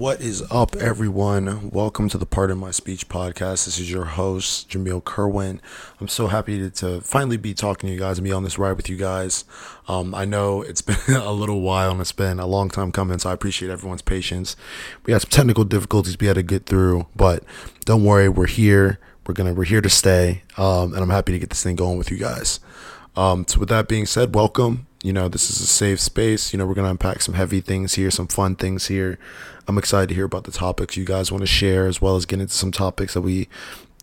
What 0.00 0.22
is 0.22 0.42
up, 0.50 0.76
everyone? 0.76 1.68
Welcome 1.68 2.08
to 2.08 2.16
the 2.16 2.24
Pardon 2.24 2.56
My 2.56 2.70
Speech 2.70 3.10
podcast. 3.10 3.66
This 3.66 3.78
is 3.78 3.92
your 3.92 4.06
host, 4.06 4.70
Jahmeil 4.70 5.02
Curwen. 5.02 5.60
I'm 6.00 6.08
so 6.08 6.28
happy 6.28 6.58
to, 6.58 6.70
to, 6.70 7.00
finally 7.02 7.36
be 7.36 7.52
talking 7.52 7.88
to 7.88 7.92
you 7.92 8.00
guys 8.00 8.16
and 8.16 8.24
be 8.24 8.32
on 8.32 8.42
this 8.42 8.56
ride 8.56 8.78
with 8.78 8.88
you 8.88 8.96
guys. 8.96 9.44
Um, 9.88 10.14
I 10.14 10.24
know 10.24 10.62
it's 10.62 10.80
been 11.06 11.16
a 11.16 11.32
little 11.32 11.60
while 11.60 11.90
and 11.90 12.00
it's 12.00 12.12
been 12.12 12.40
a 12.40 12.46
long 12.46 12.70
time 12.70 12.92
coming, 12.92 13.18
so 13.18 13.28
I 13.28 13.34
appreciate 13.34 13.70
everyone's 13.70 14.00
patience. 14.00 14.56
We 15.04 15.12
had 15.12 15.20
some 15.20 15.28
technical 15.28 15.64
difficulties 15.64 16.16
we 16.18 16.28
had 16.28 16.36
to 16.36 16.42
get 16.42 16.64
through, 16.64 17.06
but 17.14 17.44
don't 17.84 18.02
worry, 18.02 18.30
we're 18.30 18.46
here. 18.46 19.00
We're 19.26 19.34
gonna 19.34 19.52
we're 19.52 19.64
here 19.64 19.82
to 19.82 19.90
stay, 19.90 20.44
um, 20.56 20.94
and 20.94 21.02
I'm 21.02 21.10
happy 21.10 21.32
to 21.32 21.38
get 21.38 21.50
this 21.50 21.62
thing 21.62 21.76
going 21.76 21.98
with 21.98 22.10
you 22.10 22.16
guys. 22.16 22.58
Um, 23.16 23.44
so 23.46 23.60
with 23.60 23.68
that 23.68 23.86
being 23.86 24.06
said, 24.06 24.34
welcome. 24.34 24.86
You 25.02 25.12
know, 25.12 25.28
this 25.28 25.50
is 25.50 25.60
a 25.60 25.66
safe 25.66 26.00
space. 26.00 26.52
You 26.52 26.58
know, 26.58 26.66
we're 26.66 26.74
gonna 26.74 26.90
unpack 26.90 27.22
some 27.22 27.34
heavy 27.34 27.60
things 27.60 27.94
here, 27.94 28.10
some 28.10 28.26
fun 28.26 28.56
things 28.56 28.88
here. 28.88 29.18
I'm 29.66 29.78
excited 29.78 30.08
to 30.08 30.14
hear 30.14 30.24
about 30.24 30.44
the 30.44 30.52
topics 30.52 30.96
you 30.96 31.04
guys 31.04 31.30
want 31.30 31.42
to 31.42 31.46
share, 31.46 31.86
as 31.86 32.02
well 32.02 32.16
as 32.16 32.26
get 32.26 32.40
into 32.40 32.54
some 32.54 32.72
topics 32.72 33.14
that 33.14 33.22
we 33.22 33.48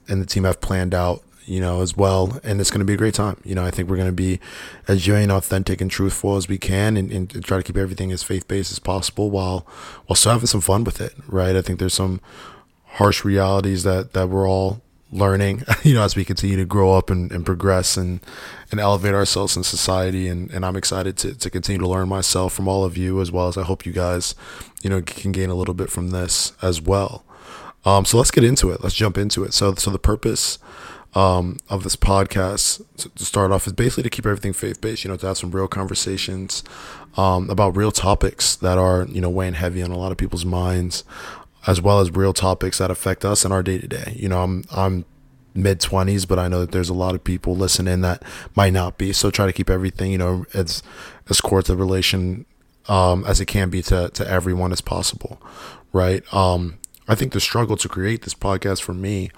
and 0.08 0.22
the 0.22 0.26
team 0.26 0.44
have 0.46 0.62
planned 0.62 0.94
out. 0.94 1.24
You 1.50 1.62
know, 1.62 1.80
as 1.80 1.96
well, 1.96 2.42
and 2.44 2.60
it's 2.60 2.70
going 2.70 2.82
to 2.82 2.86
be 2.86 2.96
a 2.96 2.98
great 2.98 3.14
time. 3.14 3.40
You 3.46 3.56
know, 3.56 3.64
I 3.64 3.72
think 3.72 3.90
we're 3.90 3.96
going 3.96 4.10
to 4.10 4.12
be 4.12 4.42
as 4.86 5.02
genuine, 5.02 5.32
authentic, 5.32 5.80
and 5.80 5.90
truthful 5.90 6.36
as 6.36 6.50
we 6.50 6.58
can, 6.58 6.98
and, 6.98 7.10
and 7.10 7.46
try 7.46 7.56
to 7.56 7.64
keep 7.64 7.78
everything 7.78 8.12
as 8.12 8.22
faith 8.22 8.50
based 8.50 8.70
as 8.70 8.80
possible, 8.80 9.30
while 9.30 9.66
while 10.08 10.18
still 10.18 10.34
having 10.34 10.48
some 10.48 10.60
fun 10.60 10.84
with 10.84 11.00
it. 11.00 11.14
Right? 11.26 11.56
I 11.56 11.62
think 11.62 11.80
there's 11.80 11.94
some 11.94 12.20
harsh 12.86 13.24
realities 13.24 13.84
that 13.84 14.12
that 14.12 14.28
we're 14.28 14.46
all 14.46 14.82
learning, 15.12 15.64
you 15.84 15.94
know, 15.94 16.04
as 16.04 16.16
we 16.16 16.26
continue 16.26 16.58
to 16.58 16.66
grow 16.66 16.94
up 16.94 17.10
and, 17.10 17.32
and 17.32 17.46
progress 17.46 17.98
and, 17.98 18.20
and 18.72 18.80
elevate 18.80 19.14
ourselves 19.14 19.56
in 19.56 19.64
society. 19.64 20.28
And, 20.28 20.52
and 20.52 20.66
I'm 20.66 20.76
excited 20.76 21.18
to, 21.18 21.36
to 21.36 21.50
continue 21.50 21.80
to 21.80 21.88
learn 21.88 22.10
myself 22.10 22.54
from 22.54 22.68
all 22.68 22.84
of 22.84 22.98
you, 22.98 23.22
as 23.22 23.32
well 23.32 23.48
as 23.48 23.58
I 23.58 23.64
hope 23.64 23.86
you 23.86 23.94
guys, 23.94 24.36
you 24.82 24.90
know, 24.90 25.02
can 25.02 25.32
gain 25.32 25.50
a 25.50 25.56
little 25.56 25.74
bit 25.74 25.90
from 25.90 26.10
this 26.12 26.54
as 26.62 26.82
well. 26.82 27.24
Um, 27.86 28.06
so 28.06 28.18
let's 28.18 28.32
get 28.32 28.44
into 28.44 28.72
it. 28.72 28.84
Let's 28.84 28.96
jump 28.96 29.18
into 29.18 29.44
it. 29.44 29.54
So, 29.54 29.74
so 29.76 29.92
the 29.92 30.00
purpose 30.00 30.60
um, 31.16 31.58
of 31.70 31.84
this 31.84 31.96
podcast 31.96 32.82
to 32.98 33.26
start 33.26 33.52
off 33.52 33.66
is 33.66 33.74
basically 33.74 34.04
to 34.04 34.10
keep 34.10 34.26
everything 34.26 34.54
faith 34.54 34.82
based, 34.82 35.04
you 35.04 35.10
know, 35.10 35.18
to 35.18 35.28
have 35.28 35.38
some 35.38 35.52
real 35.52 35.68
conversations 35.68 36.64
um, 37.16 37.50
about 37.50 37.76
real 37.78 37.92
topics 37.92 38.56
that 38.58 38.78
are, 38.78 39.06
you 39.10 39.22
know, 39.22 39.30
weighing 39.30 39.54
heavy 39.54 39.82
on 39.82 39.92
a 39.92 39.98
lot 39.98 40.12
of 40.12 40.18
people's 40.18 40.46
minds 40.46 41.04
as 41.68 41.82
well 41.82 42.00
as 42.00 42.10
real 42.12 42.34
topics 42.34 42.78
that 42.80 42.90
affect 42.90 43.26
us 43.26 43.46
in 43.46 43.52
our 43.52 43.62
day 43.62 43.78
to 43.78 43.88
day. 43.88 44.14
You 44.16 44.30
know, 44.30 44.42
I'm 44.42 44.64
I'm 44.72 45.06
mid 45.54 45.80
20s, 45.82 46.28
but 46.28 46.40
I 46.40 46.48
know 46.48 46.62
that 46.62 46.72
there's 46.72 46.90
a 46.90 46.94
lot 46.94 47.14
of 47.14 47.24
people 47.24 47.56
listening 47.56 48.02
that 48.02 48.24
might 48.56 48.74
not 48.74 48.98
be. 48.98 49.12
So 49.12 49.30
try 49.30 49.46
to 49.46 49.54
keep 49.54 49.70
everything, 49.70 50.12
you 50.12 50.18
know, 50.18 50.46
as 50.54 50.82
as 51.30 51.42
core 51.42 51.62
to 51.64 51.76
relation 51.76 52.46
um, 52.88 53.26
as 53.26 53.42
it 53.42 53.46
can 53.46 53.70
be 53.70 53.82
to 53.84 54.10
to 54.10 54.28
everyone 54.28 54.72
as 54.72 54.82
possible, 54.82 55.42
right? 55.92 56.24
Um, 56.34 56.80
I 57.08 57.16
think 57.16 57.34
the 57.34 57.40
struggle 57.40 57.78
to 57.78 57.90
create 57.90 58.24
this 58.24 58.34
podcast 58.34 58.82
for 58.82 58.94
me 58.94 59.30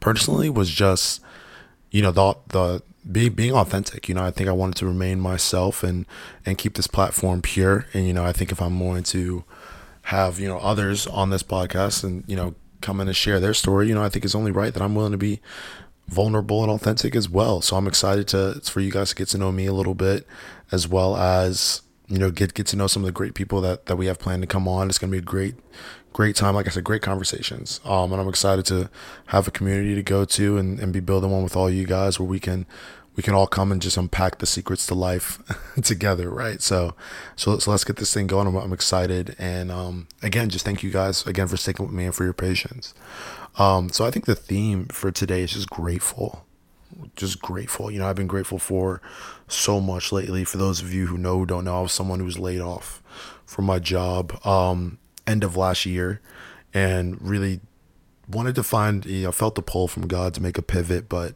personally 0.00 0.48
was 0.48 0.70
just, 0.70 1.20
you 1.90 2.02
know, 2.02 2.10
the 2.10 2.36
the 2.48 2.82
being 3.10 3.32
being 3.32 3.52
authentic. 3.54 4.08
You 4.08 4.14
know, 4.14 4.24
I 4.24 4.30
think 4.30 4.48
I 4.48 4.52
wanted 4.52 4.76
to 4.76 4.86
remain 4.86 5.20
myself 5.20 5.82
and 5.82 6.06
and 6.46 6.56
keep 6.56 6.74
this 6.74 6.86
platform 6.86 7.42
pure. 7.42 7.86
And 7.92 8.06
you 8.06 8.12
know, 8.12 8.24
I 8.24 8.32
think 8.32 8.50
if 8.50 8.62
I'm 8.62 8.78
going 8.78 9.02
to 9.04 9.44
have 10.08 10.40
you 10.40 10.48
know 10.48 10.56
others 10.58 11.06
on 11.06 11.28
this 11.28 11.42
podcast 11.42 12.02
and 12.02 12.24
you 12.26 12.34
know 12.34 12.54
come 12.80 12.98
in 13.00 13.08
and 13.08 13.16
share 13.16 13.40
their 13.40 13.52
story, 13.52 13.88
you 13.88 13.94
know, 13.94 14.02
I 14.02 14.08
think 14.08 14.24
it's 14.24 14.34
only 14.34 14.50
right 14.50 14.72
that 14.72 14.82
I'm 14.82 14.94
willing 14.94 15.12
to 15.12 15.18
be 15.18 15.40
vulnerable 16.06 16.62
and 16.62 16.70
authentic 16.70 17.14
as 17.14 17.28
well. 17.28 17.60
So 17.60 17.76
I'm 17.76 17.86
excited 17.86 18.26
to 18.28 18.60
for 18.62 18.80
you 18.80 18.90
guys 18.90 19.10
to 19.10 19.14
get 19.14 19.28
to 19.28 19.38
know 19.38 19.52
me 19.52 19.66
a 19.66 19.72
little 19.74 19.94
bit, 19.94 20.26
as 20.72 20.88
well 20.88 21.16
as 21.16 21.82
you 22.06 22.16
know 22.16 22.30
get 22.30 22.54
get 22.54 22.66
to 22.68 22.76
know 22.76 22.86
some 22.86 23.02
of 23.02 23.06
the 23.06 23.12
great 23.12 23.34
people 23.34 23.60
that 23.60 23.84
that 23.86 23.96
we 23.96 24.06
have 24.06 24.18
planned 24.18 24.42
to 24.42 24.46
come 24.46 24.66
on. 24.66 24.88
It's 24.88 24.98
gonna 24.98 25.10
be 25.10 25.18
a 25.18 25.20
great 25.20 25.56
great 26.14 26.36
time. 26.36 26.54
Like 26.54 26.66
I 26.66 26.70
said, 26.70 26.84
great 26.84 27.02
conversations. 27.02 27.80
Um, 27.84 28.10
and 28.10 28.20
I'm 28.20 28.28
excited 28.28 28.64
to 28.66 28.88
have 29.26 29.46
a 29.46 29.50
community 29.50 29.94
to 29.94 30.02
go 30.02 30.24
to 30.24 30.56
and, 30.56 30.80
and 30.80 30.90
be 30.90 31.00
building 31.00 31.30
one 31.30 31.42
with 31.42 31.54
all 31.54 31.68
you 31.68 31.86
guys 31.86 32.18
where 32.18 32.26
we 32.26 32.40
can 32.40 32.64
we 33.18 33.22
can 33.22 33.34
all 33.34 33.48
come 33.48 33.72
and 33.72 33.82
just 33.82 33.96
unpack 33.96 34.38
the 34.38 34.46
secrets 34.46 34.86
to 34.86 34.94
life 34.94 35.42
together, 35.82 36.30
right? 36.30 36.62
So, 36.62 36.94
so, 37.34 37.58
so 37.58 37.72
let's 37.72 37.82
get 37.82 37.96
this 37.96 38.14
thing 38.14 38.28
going. 38.28 38.46
I'm, 38.46 38.54
I'm 38.54 38.72
excited, 38.72 39.34
and 39.40 39.72
um, 39.72 40.06
again, 40.22 40.50
just 40.50 40.64
thank 40.64 40.84
you 40.84 40.92
guys 40.92 41.26
again 41.26 41.48
for 41.48 41.56
sticking 41.56 41.84
with 41.84 41.92
me 41.92 42.04
and 42.04 42.14
for 42.14 42.22
your 42.22 42.32
patience. 42.32 42.94
Um, 43.58 43.88
so 43.88 44.04
I 44.06 44.12
think 44.12 44.26
the 44.26 44.36
theme 44.36 44.86
for 44.86 45.10
today 45.10 45.42
is 45.42 45.54
just 45.54 45.68
grateful, 45.68 46.46
just 47.16 47.42
grateful. 47.42 47.90
You 47.90 47.98
know, 47.98 48.08
I've 48.08 48.14
been 48.14 48.28
grateful 48.28 48.60
for 48.60 49.02
so 49.48 49.80
much 49.80 50.12
lately. 50.12 50.44
For 50.44 50.58
those 50.58 50.80
of 50.80 50.94
you 50.94 51.08
who 51.08 51.18
know, 51.18 51.38
who 51.38 51.46
don't 51.46 51.64
know, 51.64 51.76
I 51.76 51.82
was 51.82 51.90
someone 51.90 52.20
who 52.20 52.24
was 52.24 52.38
laid 52.38 52.60
off 52.60 53.02
from 53.44 53.64
my 53.64 53.80
job 53.80 54.38
um, 54.46 54.98
end 55.26 55.42
of 55.42 55.56
last 55.56 55.84
year, 55.84 56.20
and 56.72 57.20
really 57.20 57.58
wanted 58.28 58.54
to 58.54 58.62
find, 58.62 59.04
you 59.06 59.24
know, 59.24 59.32
felt 59.32 59.56
the 59.56 59.62
pull 59.62 59.88
from 59.88 60.06
God 60.06 60.34
to 60.34 60.40
make 60.40 60.56
a 60.56 60.62
pivot, 60.62 61.08
but 61.08 61.34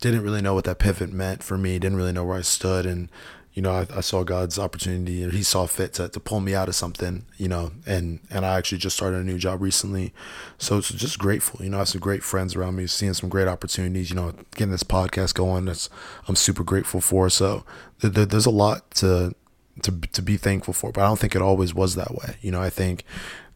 didn't 0.00 0.22
really 0.22 0.42
know 0.42 0.54
what 0.54 0.64
that 0.64 0.78
pivot 0.78 1.12
meant 1.12 1.42
for 1.42 1.56
me. 1.56 1.78
Didn't 1.78 1.96
really 1.96 2.12
know 2.12 2.24
where 2.24 2.38
I 2.38 2.42
stood, 2.42 2.86
and 2.86 3.10
you 3.56 3.62
know, 3.62 3.72
I, 3.72 3.86
I 3.90 4.00
saw 4.02 4.22
God's 4.22 4.58
opportunity, 4.58 5.24
or 5.24 5.30
He 5.30 5.42
saw 5.42 5.66
fit 5.66 5.94
to, 5.94 6.10
to 6.10 6.20
pull 6.20 6.40
me 6.40 6.54
out 6.54 6.68
of 6.68 6.74
something, 6.74 7.24
you 7.38 7.48
know, 7.48 7.72
and 7.86 8.20
and 8.30 8.44
I 8.44 8.58
actually 8.58 8.78
just 8.78 8.96
started 8.96 9.18
a 9.18 9.24
new 9.24 9.38
job 9.38 9.62
recently, 9.62 10.12
so 10.58 10.76
it's 10.76 10.90
just 10.90 11.18
grateful. 11.18 11.64
You 11.64 11.70
know, 11.70 11.78
I 11.78 11.80
have 11.80 11.88
some 11.88 12.00
great 12.00 12.22
friends 12.22 12.54
around 12.54 12.76
me, 12.76 12.86
seeing 12.86 13.14
some 13.14 13.30
great 13.30 13.48
opportunities. 13.48 14.10
You 14.10 14.16
know, 14.16 14.34
getting 14.54 14.72
this 14.72 14.82
podcast 14.82 15.34
going, 15.34 15.64
that's 15.64 15.88
I'm 16.28 16.36
super 16.36 16.64
grateful 16.64 17.00
for. 17.00 17.30
So 17.30 17.64
th- 18.02 18.14
th- 18.14 18.28
there's 18.28 18.46
a 18.46 18.50
lot 18.50 18.90
to 18.96 19.34
to 19.82 19.92
to 20.12 20.22
be 20.22 20.36
thankful 20.36 20.74
for, 20.74 20.92
but 20.92 21.00
I 21.02 21.06
don't 21.06 21.18
think 21.18 21.34
it 21.34 21.40
always 21.40 21.74
was 21.74 21.94
that 21.94 22.14
way. 22.14 22.36
You 22.42 22.50
know, 22.50 22.60
I 22.60 22.68
think 22.68 23.04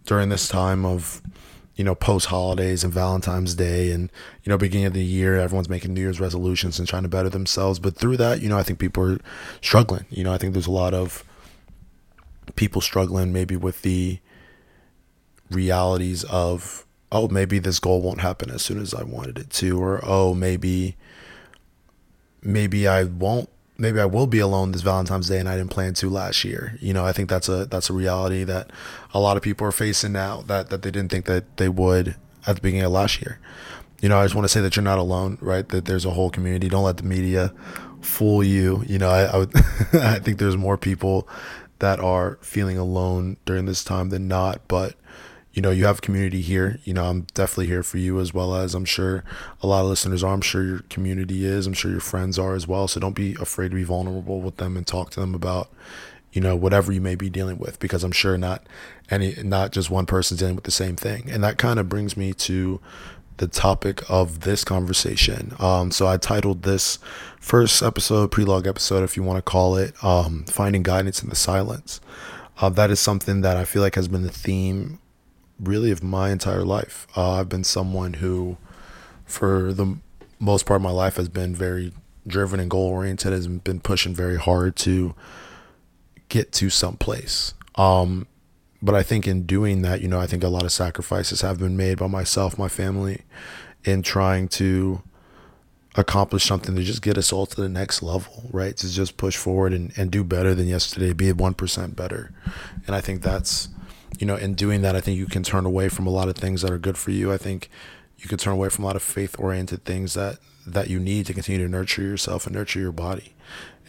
during 0.07 0.31
this 0.31 0.49
time 0.49 0.87
of 0.87 1.21
you 1.81 1.85
know, 1.85 1.95
post 1.95 2.27
holidays 2.27 2.85
and 2.85 2.93
Valentine's 2.93 3.55
Day 3.55 3.91
and, 3.91 4.13
you 4.45 4.51
know, 4.51 4.59
beginning 4.59 4.85
of 4.85 4.93
the 4.93 5.03
year, 5.03 5.37
everyone's 5.37 5.71
making 5.71 5.95
New 5.95 6.03
Year's 6.03 6.21
resolutions 6.21 6.79
and 6.79 6.87
trying 6.87 7.05
to 7.05 7.09
better 7.09 7.31
themselves. 7.31 7.79
But 7.79 7.97
through 7.97 8.19
that, 8.19 8.43
you 8.43 8.51
know, 8.51 8.59
I 8.59 8.63
think 8.63 8.79
people 8.79 9.03
are 9.15 9.19
struggling. 9.63 10.05
You 10.11 10.23
know, 10.23 10.31
I 10.31 10.37
think 10.37 10.53
there's 10.53 10.67
a 10.67 10.71
lot 10.71 10.93
of 10.93 11.25
people 12.55 12.83
struggling 12.83 13.33
maybe 13.33 13.57
with 13.57 13.81
the 13.81 14.19
realities 15.51 16.23
of, 16.25 16.85
oh, 17.11 17.29
maybe 17.29 17.59
this 17.59 17.81
goal 17.81 18.03
won't 18.03 18.21
happen 18.21 18.51
as 18.51 18.61
soon 18.61 18.79
as 18.79 18.93
I 18.93 19.03
wanted 19.03 19.39
it 19.39 19.49
to, 19.49 19.83
or, 19.83 20.01
oh, 20.03 20.35
maybe, 20.35 20.99
maybe 22.43 22.87
I 22.87 23.05
won't 23.05 23.49
maybe 23.81 23.99
I 23.99 24.05
will 24.05 24.27
be 24.27 24.39
alone 24.39 24.73
this 24.73 24.83
Valentine's 24.83 25.29
Day 25.29 25.41
and 25.41 25.49
I 25.49 25.57
didn't 25.57 25.71
plan 25.71 25.95
to 25.95 26.11
last 26.11 26.45
year. 26.45 26.77
You 26.81 26.93
know, 26.93 27.05
I 27.05 27.13
think 27.13 27.29
that's 27.29 27.49
a 27.49 27.65
that's 27.65 27.91
a 27.91 27.93
reality 27.93 28.45
that 28.45 28.71
a 29.13 29.19
lot 29.19 29.37
of 29.37 29.43
people 29.43 29.67
are 29.67 29.73
facing 29.73 30.13
now 30.13 30.43
that 30.43 30.69
that 30.71 30.83
they 30.83 30.91
didn't 30.91 31.11
think 31.11 31.25
that 31.25 31.57
they 31.57 31.69
would 31.69 32.17
at 32.47 32.57
the 32.57 32.63
beginning 32.63 32.85
of 32.85 32.93
last 32.93 33.21
year. 33.21 33.41
You 34.01 34.09
know, 34.09 34.19
I 34.19 34.25
just 34.25 34.35
want 34.35 34.45
to 34.45 34.49
say 34.49 34.61
that 34.61 34.77
you're 34.77 34.83
not 34.83 34.99
alone, 34.99 35.39
right? 35.41 35.69
That 35.69 35.87
there's 35.87 36.05
a 36.05 36.11
whole 36.11 36.31
community. 36.31 36.69
Don't 36.69 36.85
let 36.85 36.99
the 36.99 37.03
media 37.03 37.53
fool 38.01 38.45
you. 38.45 38.85
You 38.87 38.99
know, 38.99 39.09
I 39.09 39.23
I, 39.25 39.37
would, 39.39 39.57
I 39.95 40.19
think 40.19 40.39
there's 40.39 40.57
more 40.57 40.77
people 40.77 41.29
that 41.81 41.99
are 42.01 42.39
feeling 42.43 42.77
alone 42.77 43.39
during 43.47 43.65
this 43.65 43.83
time 43.83 44.11
than 44.11 44.29
not, 44.29 44.61
but 44.69 44.95
you 45.53 45.61
know, 45.63 45.71
you 45.71 45.85
have 45.85 46.01
community 46.01 46.41
here. 46.41 46.79
You 46.85 46.95
know, 46.95 47.07
I'm 47.07 47.23
definitely 47.35 47.67
here 47.67 47.83
for 47.83 47.99
you 47.99 48.21
as 48.21 48.33
well 48.33 48.55
as 48.55 48.75
I'm 48.75 48.85
sure 48.85 49.25
a 49.63 49.67
lot 49.67 49.83
of 49.83 49.89
listeners 49.89 50.23
are. 50.23 50.33
I'm 50.33 50.41
sure 50.41 50.63
your 50.63 50.79
community 50.91 51.45
is. 51.45 51.67
I'm 51.67 51.73
sure 51.73 51.91
your 51.91 52.01
friends 52.01 52.39
are 52.39 52.55
as 52.55 52.69
well. 52.69 52.87
So 52.87 53.01
don't 53.01 53.15
be 53.15 53.35
afraid 53.41 53.71
to 53.71 53.75
be 53.75 53.85
vulnerable 53.85 54.41
with 54.41 54.59
them 54.59 54.77
and 54.77 54.87
talk 54.87 55.11
to 55.11 55.21
them 55.21 55.35
about, 55.35 55.71
you 56.33 56.41
know, 56.41 56.55
whatever 56.55 56.93
you 56.93 57.01
may 57.01 57.17
be 57.17 57.29
dealing 57.29 57.59
with, 57.59 57.81
because 57.81 58.05
I'm 58.05 58.13
sure 58.13 58.39
not 58.39 58.65
any, 59.11 59.35
not 59.43 59.73
just 59.73 59.91
one 59.91 60.07
person's 60.07 60.39
dealing 60.39 60.55
with 60.55 60.65
the 60.65 60.71
same 60.71 60.95
thing. 60.95 61.29
And 61.29 61.43
that 61.43 61.59
kind 61.59 61.81
of 61.81 61.89
brings 61.89 62.17
me 62.17 62.33
to 62.35 62.81
the 63.39 63.49
topic 63.49 64.09
of 64.09 64.41
this 64.41 64.63
conversation. 64.63 65.55
Um, 65.59 65.91
so 65.91 66.07
I 66.07 66.17
titled 66.19 66.63
this 66.63 66.99
first 67.41 67.83
episode, 67.83 68.31
prelog 68.31 68.69
episode, 68.69 69.03
if 69.03 69.17
you 69.17 69.25
want 69.25 69.39
to 69.39 69.43
call 69.43 69.77
it, 69.77 69.95
um, 70.05 70.45
Finding 70.45 70.85
Guidance 70.85 71.23
in 71.23 71.29
the 71.31 71.35
Silence. 71.35 72.01
Uh, 72.59 72.69
that 72.69 72.91
is 72.91 73.01
something 73.01 73.41
that 73.41 73.57
I 73.57 73.65
feel 73.65 73.83
like 73.83 73.95
has 73.95 74.07
been 74.07 74.23
the 74.23 74.31
theme 74.31 75.01
really 75.63 75.91
of 75.91 76.03
my 76.03 76.31
entire 76.31 76.65
life. 76.65 77.07
Uh, 77.17 77.33
I've 77.33 77.49
been 77.49 77.65
someone 77.65 78.15
who, 78.15 78.57
for 79.25 79.73
the 79.73 79.99
most 80.39 80.67
part 80.67 80.77
of 80.77 80.83
my 80.83 80.91
life, 80.91 81.17
has 81.17 81.29
been 81.29 81.55
very 81.55 81.93
driven 82.27 82.61
and 82.61 82.71
goal 82.71 82.89
oriented, 82.89 83.33
has 83.33 83.47
been 83.47 83.81
pushing 83.81 84.15
very 84.15 84.37
hard 84.37 84.77
to 84.77 85.15
get 86.29 86.53
to 86.53 86.71
some 86.71 86.97
place. 86.97 87.55
Um, 87.77 88.27
but 88.83 88.95
I 88.95 89.03
think 89.03 89.27
in 89.27 89.45
doing 89.45 89.83
that, 89.83 90.01
you 90.01 90.09
know, 90.09 90.21
I 90.21 90.27
think 90.27 90.43
a 90.43 90.49
lot 90.49 90.65
of 90.65 90.73
sacrifices 90.73 91.43
have 91.43 91.59
been 91.59 91.77
made 91.77 91.99
by 91.99 92.07
myself, 92.07 92.59
my 92.59 92.69
family, 92.69 93.23
in 93.85 94.03
trying 94.03 94.49
to 94.49 95.03
accomplish 95.97 96.45
something 96.45 96.77
to 96.77 96.83
just 96.83 97.03
get 97.03 97.19
us 97.19 97.33
all 97.33 97.47
to 97.47 97.61
the 97.61 97.69
next 97.69 98.03
level, 98.03 98.49
right? 98.53 98.77
To 98.77 98.91
just 98.91 99.17
push 99.17 99.37
forward 99.37 99.73
and, 99.73 99.93
and 99.97 100.11
do 100.11 100.25
better 100.25 100.55
than 100.55 100.67
yesterday, 100.67 101.13
be 101.13 101.33
1% 101.33 101.97
better. 101.97 102.33
And 102.87 102.95
I 102.95 103.01
think 103.01 103.23
that's 103.23 103.69
you 104.21 104.27
know, 104.27 104.37
in 104.37 104.55
doing 104.55 104.83
that, 104.83 104.95
I 104.95 105.01
think 105.01 105.17
you 105.17 105.25
can 105.25 105.43
turn 105.43 105.65
away 105.65 105.89
from 105.89 106.07
a 106.07 106.11
lot 106.11 106.29
of 106.29 106.37
things 106.37 106.61
that 106.61 106.71
are 106.71 106.79
good 106.79 106.99
for 106.99 107.11
you. 107.11 107.33
I 107.33 107.39
think 107.39 107.71
you 108.19 108.29
can 108.29 108.37
turn 108.37 108.53
away 108.53 108.69
from 108.69 108.85
a 108.85 108.87
lot 108.87 108.95
of 108.95 109.03
faith 109.03 109.35
oriented 109.39 109.85
things 109.85 110.13
that 110.13 110.39
that 110.67 110.91
you 110.91 111.01
need 111.01 111.25
to 111.25 111.33
continue 111.33 111.65
to 111.65 111.71
nurture 111.71 112.03
yourself 112.03 112.47
and 112.47 112.55
nurture 112.55 112.79
your 112.79 112.93
body 112.93 113.33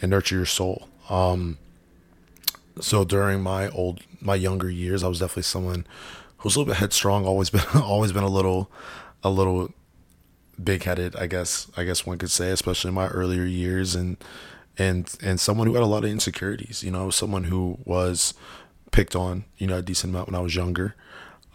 and 0.01 0.09
nurture 0.09 0.37
your 0.37 0.45
soul. 0.45 0.87
Um, 1.09 1.57
so 2.79 3.03
during 3.03 3.41
my 3.41 3.67
old 3.71 3.99
my 4.21 4.35
younger 4.35 4.69
years, 4.69 5.03
I 5.03 5.09
was 5.09 5.19
definitely 5.19 5.43
someone 5.43 5.85
who 6.37 6.47
was 6.47 6.55
a 6.55 6.59
little 6.59 6.73
bit 6.73 6.79
headstrong. 6.79 7.25
Always 7.25 7.49
been 7.49 7.65
always 7.75 8.13
been 8.13 8.23
a 8.23 8.29
little 8.29 8.71
a 9.25 9.29
little 9.29 9.73
big 10.63 10.83
headed. 10.83 11.13
I 11.17 11.27
guess 11.27 11.69
I 11.75 11.83
guess 11.83 12.05
one 12.05 12.17
could 12.17 12.31
say, 12.31 12.51
especially 12.51 12.87
in 12.87 12.95
my 12.95 13.09
earlier 13.09 13.43
years, 13.43 13.95
and 13.95 14.15
and 14.77 15.13
and 15.21 15.41
someone 15.41 15.67
who 15.67 15.73
had 15.73 15.83
a 15.83 15.87
lot 15.87 16.05
of 16.05 16.09
insecurities. 16.09 16.83
You 16.85 16.91
know, 16.91 17.09
someone 17.09 17.43
who 17.43 17.79
was 17.83 18.33
picked 18.91 19.15
on. 19.15 19.45
You 19.57 19.67
know, 19.67 19.77
a 19.77 19.81
decent 19.81 20.13
amount 20.13 20.27
when 20.27 20.35
I 20.35 20.41
was 20.41 20.55
younger. 20.55 20.95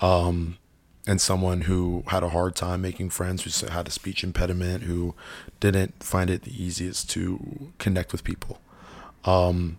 Um, 0.01 0.59
and 1.07 1.21
someone 1.21 1.63
who 1.63 2.03
had 2.09 2.23
a 2.23 2.31
hard 2.31 2.57
time 2.57 2.83
making 2.83 3.11
friends, 3.11 3.43
who 3.43 3.69
had 3.69 3.87
a 3.87 3.91
speech 3.91 4.25
impediment, 4.25 4.83
who 4.85 5.15
didn't 5.61 6.03
find 6.03 6.29
it 6.29 6.43
the 6.43 6.63
easiest 6.63 7.09
to 7.11 7.73
connect 7.79 8.11
with 8.11 8.25
people. 8.25 8.61
Um, 9.25 9.79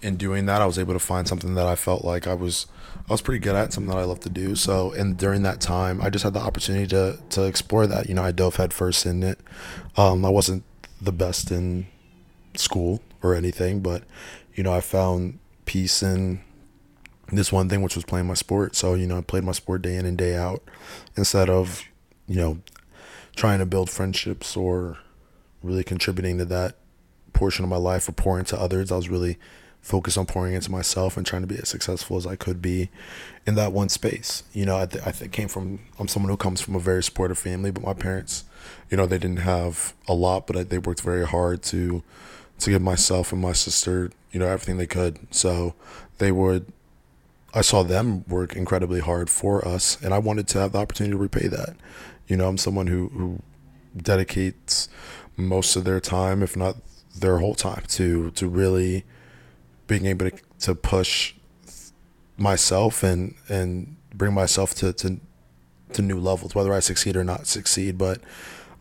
in 0.00 0.16
doing 0.16 0.46
that, 0.46 0.62
I 0.62 0.66
was 0.66 0.78
able 0.78 0.94
to 0.94 0.98
find 0.98 1.28
something 1.28 1.54
that 1.54 1.66
I 1.66 1.76
felt 1.76 2.04
like 2.04 2.26
I 2.26 2.34
was 2.34 2.66
I 3.08 3.12
was 3.12 3.20
pretty 3.20 3.40
good 3.40 3.54
at, 3.54 3.72
something 3.72 3.90
that 3.90 3.98
I 3.98 4.04
love 4.04 4.20
to 4.20 4.30
do. 4.30 4.54
So, 4.54 4.92
and 4.92 5.16
during 5.16 5.42
that 5.42 5.60
time, 5.60 6.00
I 6.00 6.08
just 6.10 6.24
had 6.24 6.34
the 6.34 6.40
opportunity 6.40 6.86
to 6.88 7.18
to 7.30 7.44
explore 7.44 7.86
that. 7.86 8.08
You 8.08 8.14
know, 8.14 8.22
I 8.22 8.30
dove 8.30 8.56
headfirst 8.56 9.06
in 9.06 9.22
it. 9.22 9.38
Um, 9.96 10.24
I 10.24 10.30
wasn't 10.30 10.64
the 11.00 11.12
best 11.12 11.50
in 11.50 11.86
school 12.54 13.02
or 13.22 13.34
anything, 13.34 13.80
but 13.80 14.04
you 14.54 14.62
know, 14.62 14.72
I 14.72 14.80
found 14.80 15.38
peace 15.64 16.02
in 16.02 16.40
this 17.36 17.52
one 17.52 17.68
thing, 17.68 17.82
which 17.82 17.94
was 17.94 18.04
playing 18.04 18.26
my 18.26 18.34
sport. 18.34 18.76
So, 18.76 18.94
you 18.94 19.06
know, 19.06 19.18
I 19.18 19.20
played 19.20 19.44
my 19.44 19.52
sport 19.52 19.82
day 19.82 19.96
in 19.96 20.06
and 20.06 20.18
day 20.18 20.36
out 20.36 20.62
instead 21.16 21.50
of, 21.50 21.84
you 22.26 22.36
know, 22.36 22.58
trying 23.36 23.58
to 23.58 23.66
build 23.66 23.90
friendships 23.90 24.56
or 24.56 24.98
really 25.62 25.84
contributing 25.84 26.38
to 26.38 26.44
that 26.46 26.76
portion 27.32 27.64
of 27.64 27.70
my 27.70 27.76
life 27.76 28.08
or 28.08 28.12
pouring 28.12 28.44
to 28.46 28.60
others. 28.60 28.92
I 28.92 28.96
was 28.96 29.08
really 29.08 29.38
focused 29.80 30.16
on 30.16 30.24
pouring 30.24 30.54
into 30.54 30.70
myself 30.70 31.16
and 31.16 31.26
trying 31.26 31.42
to 31.42 31.48
be 31.48 31.56
as 31.56 31.68
successful 31.68 32.16
as 32.16 32.26
I 32.26 32.36
could 32.36 32.62
be 32.62 32.88
in 33.46 33.54
that 33.56 33.72
one 33.72 33.90
space. 33.90 34.42
You 34.54 34.64
know, 34.64 34.78
I, 34.78 34.86
th- 34.86 35.06
I 35.06 35.10
th- 35.10 35.30
came 35.30 35.48
from, 35.48 35.80
I'm 35.98 36.08
someone 36.08 36.30
who 36.30 36.38
comes 36.38 36.62
from 36.62 36.74
a 36.74 36.80
very 36.80 37.02
supportive 37.02 37.38
family, 37.38 37.70
but 37.70 37.82
my 37.82 37.92
parents, 37.92 38.44
you 38.90 38.96
know, 38.96 39.04
they 39.04 39.18
didn't 39.18 39.40
have 39.40 39.92
a 40.08 40.14
lot, 40.14 40.46
but 40.46 40.70
they 40.70 40.78
worked 40.78 41.02
very 41.02 41.26
hard 41.26 41.62
to, 41.64 42.02
to 42.60 42.70
give 42.70 42.80
myself 42.80 43.30
and 43.30 43.42
my 43.42 43.52
sister, 43.52 44.10
you 44.32 44.40
know, 44.40 44.46
everything 44.46 44.78
they 44.78 44.86
could. 44.86 45.18
So 45.30 45.74
they 46.16 46.32
would, 46.32 46.72
I 47.54 47.60
saw 47.60 47.84
them 47.84 48.24
work 48.28 48.56
incredibly 48.56 49.00
hard 49.00 49.30
for 49.30 49.66
us, 49.66 49.96
and 50.02 50.12
I 50.12 50.18
wanted 50.18 50.48
to 50.48 50.58
have 50.58 50.72
the 50.72 50.78
opportunity 50.78 51.12
to 51.12 51.18
repay 51.18 51.46
that. 51.46 51.76
You 52.26 52.36
know, 52.36 52.48
I'm 52.48 52.58
someone 52.58 52.88
who, 52.88 53.08
who 53.10 53.42
dedicates 53.96 54.88
most 55.36 55.76
of 55.76 55.84
their 55.84 56.00
time, 56.00 56.42
if 56.42 56.56
not 56.56 56.76
their 57.16 57.38
whole 57.38 57.54
time, 57.54 57.84
to 57.88 58.30
to 58.32 58.48
really 58.48 59.04
being 59.86 60.06
able 60.06 60.30
to, 60.30 60.36
to 60.60 60.74
push 60.74 61.34
myself 62.36 63.02
and 63.04 63.34
and 63.48 63.96
bring 64.12 64.34
myself 64.34 64.74
to, 64.76 64.92
to 64.94 65.20
to 65.92 66.02
new 66.02 66.18
levels, 66.18 66.54
whether 66.54 66.72
I 66.72 66.80
succeed 66.80 67.16
or 67.16 67.24
not 67.24 67.46
succeed. 67.46 67.96
But 67.96 68.20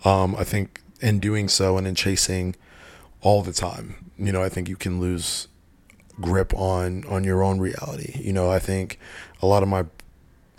um, 0.03 0.35
I 0.35 0.43
think 0.43 0.81
in 0.99 1.19
doing 1.19 1.47
so 1.47 1.77
and 1.77 1.85
in 1.85 1.93
chasing 1.93 2.55
all 3.21 3.43
the 3.43 3.53
time, 3.53 4.11
you 4.17 4.31
know, 4.31 4.41
I 4.41 4.49
think 4.49 4.67
you 4.67 4.75
can 4.75 4.99
lose 4.99 5.47
grip 6.21 6.53
on 6.53 7.03
on 7.05 7.23
your 7.23 7.43
own 7.43 7.59
reality. 7.59 8.19
You 8.21 8.33
know, 8.33 8.49
I 8.49 8.59
think 8.59 8.99
a 9.41 9.47
lot 9.47 9.63
of 9.63 9.69
my 9.69 9.85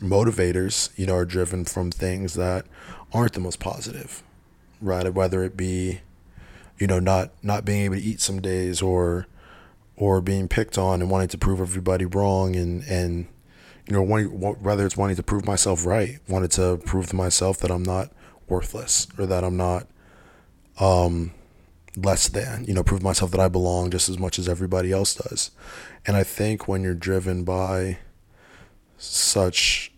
motivators, 0.00 0.90
you 0.98 1.06
know, 1.06 1.14
are 1.14 1.24
driven 1.24 1.64
from 1.64 1.90
things 1.90 2.34
that 2.34 2.66
aren't 3.12 3.32
the 3.32 3.40
most 3.40 3.60
positive, 3.60 4.22
right? 4.80 5.12
Whether 5.12 5.44
it 5.44 5.56
be, 5.56 6.00
you 6.78 6.86
know, 6.86 6.98
not 6.98 7.30
not 7.42 7.64
being 7.64 7.82
able 7.82 7.96
to 7.96 8.02
eat 8.02 8.20
some 8.20 8.40
days 8.40 8.82
or 8.82 9.26
or 9.96 10.20
being 10.20 10.48
picked 10.48 10.76
on 10.76 11.00
and 11.00 11.10
wanting 11.10 11.28
to 11.28 11.38
prove 11.38 11.60
everybody 11.60 12.04
wrong 12.04 12.56
and 12.56 12.82
and 12.84 13.26
you 13.86 13.94
know 13.94 14.02
wanting, 14.02 14.40
whether 14.40 14.84
it's 14.84 14.96
wanting 14.96 15.16
to 15.16 15.22
prove 15.22 15.46
myself 15.46 15.86
right 15.86 16.18
wanted 16.28 16.50
to 16.50 16.80
prove 16.84 17.06
to 17.06 17.16
myself 17.16 17.58
that 17.58 17.70
i'm 17.70 17.82
not 17.82 18.10
worthless 18.48 19.06
or 19.18 19.26
that 19.26 19.44
i'm 19.44 19.56
not 19.56 19.86
um 20.80 21.30
less 21.96 22.28
than 22.28 22.64
you 22.64 22.74
know 22.74 22.82
prove 22.82 23.02
myself 23.02 23.30
that 23.30 23.40
i 23.40 23.48
belong 23.48 23.90
just 23.90 24.08
as 24.08 24.18
much 24.18 24.38
as 24.38 24.48
everybody 24.48 24.90
else 24.90 25.14
does 25.14 25.52
and 26.06 26.16
i 26.16 26.24
think 26.24 26.66
when 26.66 26.82
you're 26.82 26.94
driven 26.94 27.44
by 27.44 27.98
such 28.98 29.94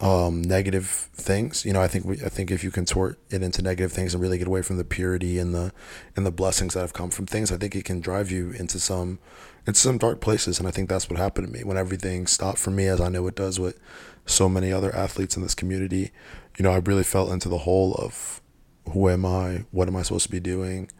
um, 0.00 0.42
negative 0.42 0.86
things. 1.14 1.64
You 1.64 1.72
know, 1.72 1.80
I 1.80 1.88
think 1.88 2.04
we, 2.04 2.16
I 2.16 2.28
think 2.28 2.50
if 2.50 2.64
you 2.64 2.70
contort 2.70 3.18
it 3.30 3.42
into 3.42 3.62
negative 3.62 3.92
things 3.92 4.12
and 4.12 4.22
really 4.22 4.38
get 4.38 4.46
away 4.46 4.62
from 4.62 4.76
the 4.76 4.84
purity 4.84 5.38
and 5.38 5.54
the 5.54 5.72
and 6.16 6.26
the 6.26 6.32
blessings 6.32 6.74
that 6.74 6.80
have 6.80 6.92
come 6.92 7.10
from 7.10 7.26
things, 7.26 7.52
I 7.52 7.56
think 7.56 7.74
it 7.74 7.84
can 7.84 8.00
drive 8.00 8.30
you 8.30 8.50
into 8.50 8.78
some 8.78 9.18
into 9.66 9.80
some 9.80 9.98
dark 9.98 10.20
places. 10.20 10.58
And 10.58 10.68
I 10.68 10.72
think 10.72 10.88
that's 10.88 11.08
what 11.08 11.18
happened 11.18 11.46
to 11.46 11.52
me 11.52 11.64
when 11.64 11.76
everything 11.76 12.26
stopped 12.26 12.58
for 12.58 12.70
me, 12.70 12.86
as 12.86 13.00
I 13.00 13.08
know 13.08 13.26
it 13.26 13.34
does 13.34 13.58
with 13.58 13.78
so 14.26 14.48
many 14.48 14.72
other 14.72 14.94
athletes 14.94 15.36
in 15.36 15.42
this 15.42 15.54
community. 15.54 16.10
You 16.58 16.64
know, 16.64 16.72
I 16.72 16.78
really 16.78 17.04
fell 17.04 17.32
into 17.32 17.48
the 17.48 17.58
hole 17.58 17.94
of 17.94 18.40
who 18.90 19.08
am 19.08 19.24
I? 19.24 19.64
What 19.70 19.88
am 19.88 19.96
I 19.96 20.02
supposed 20.02 20.26
to 20.26 20.32
be 20.32 20.40
doing? 20.40 20.90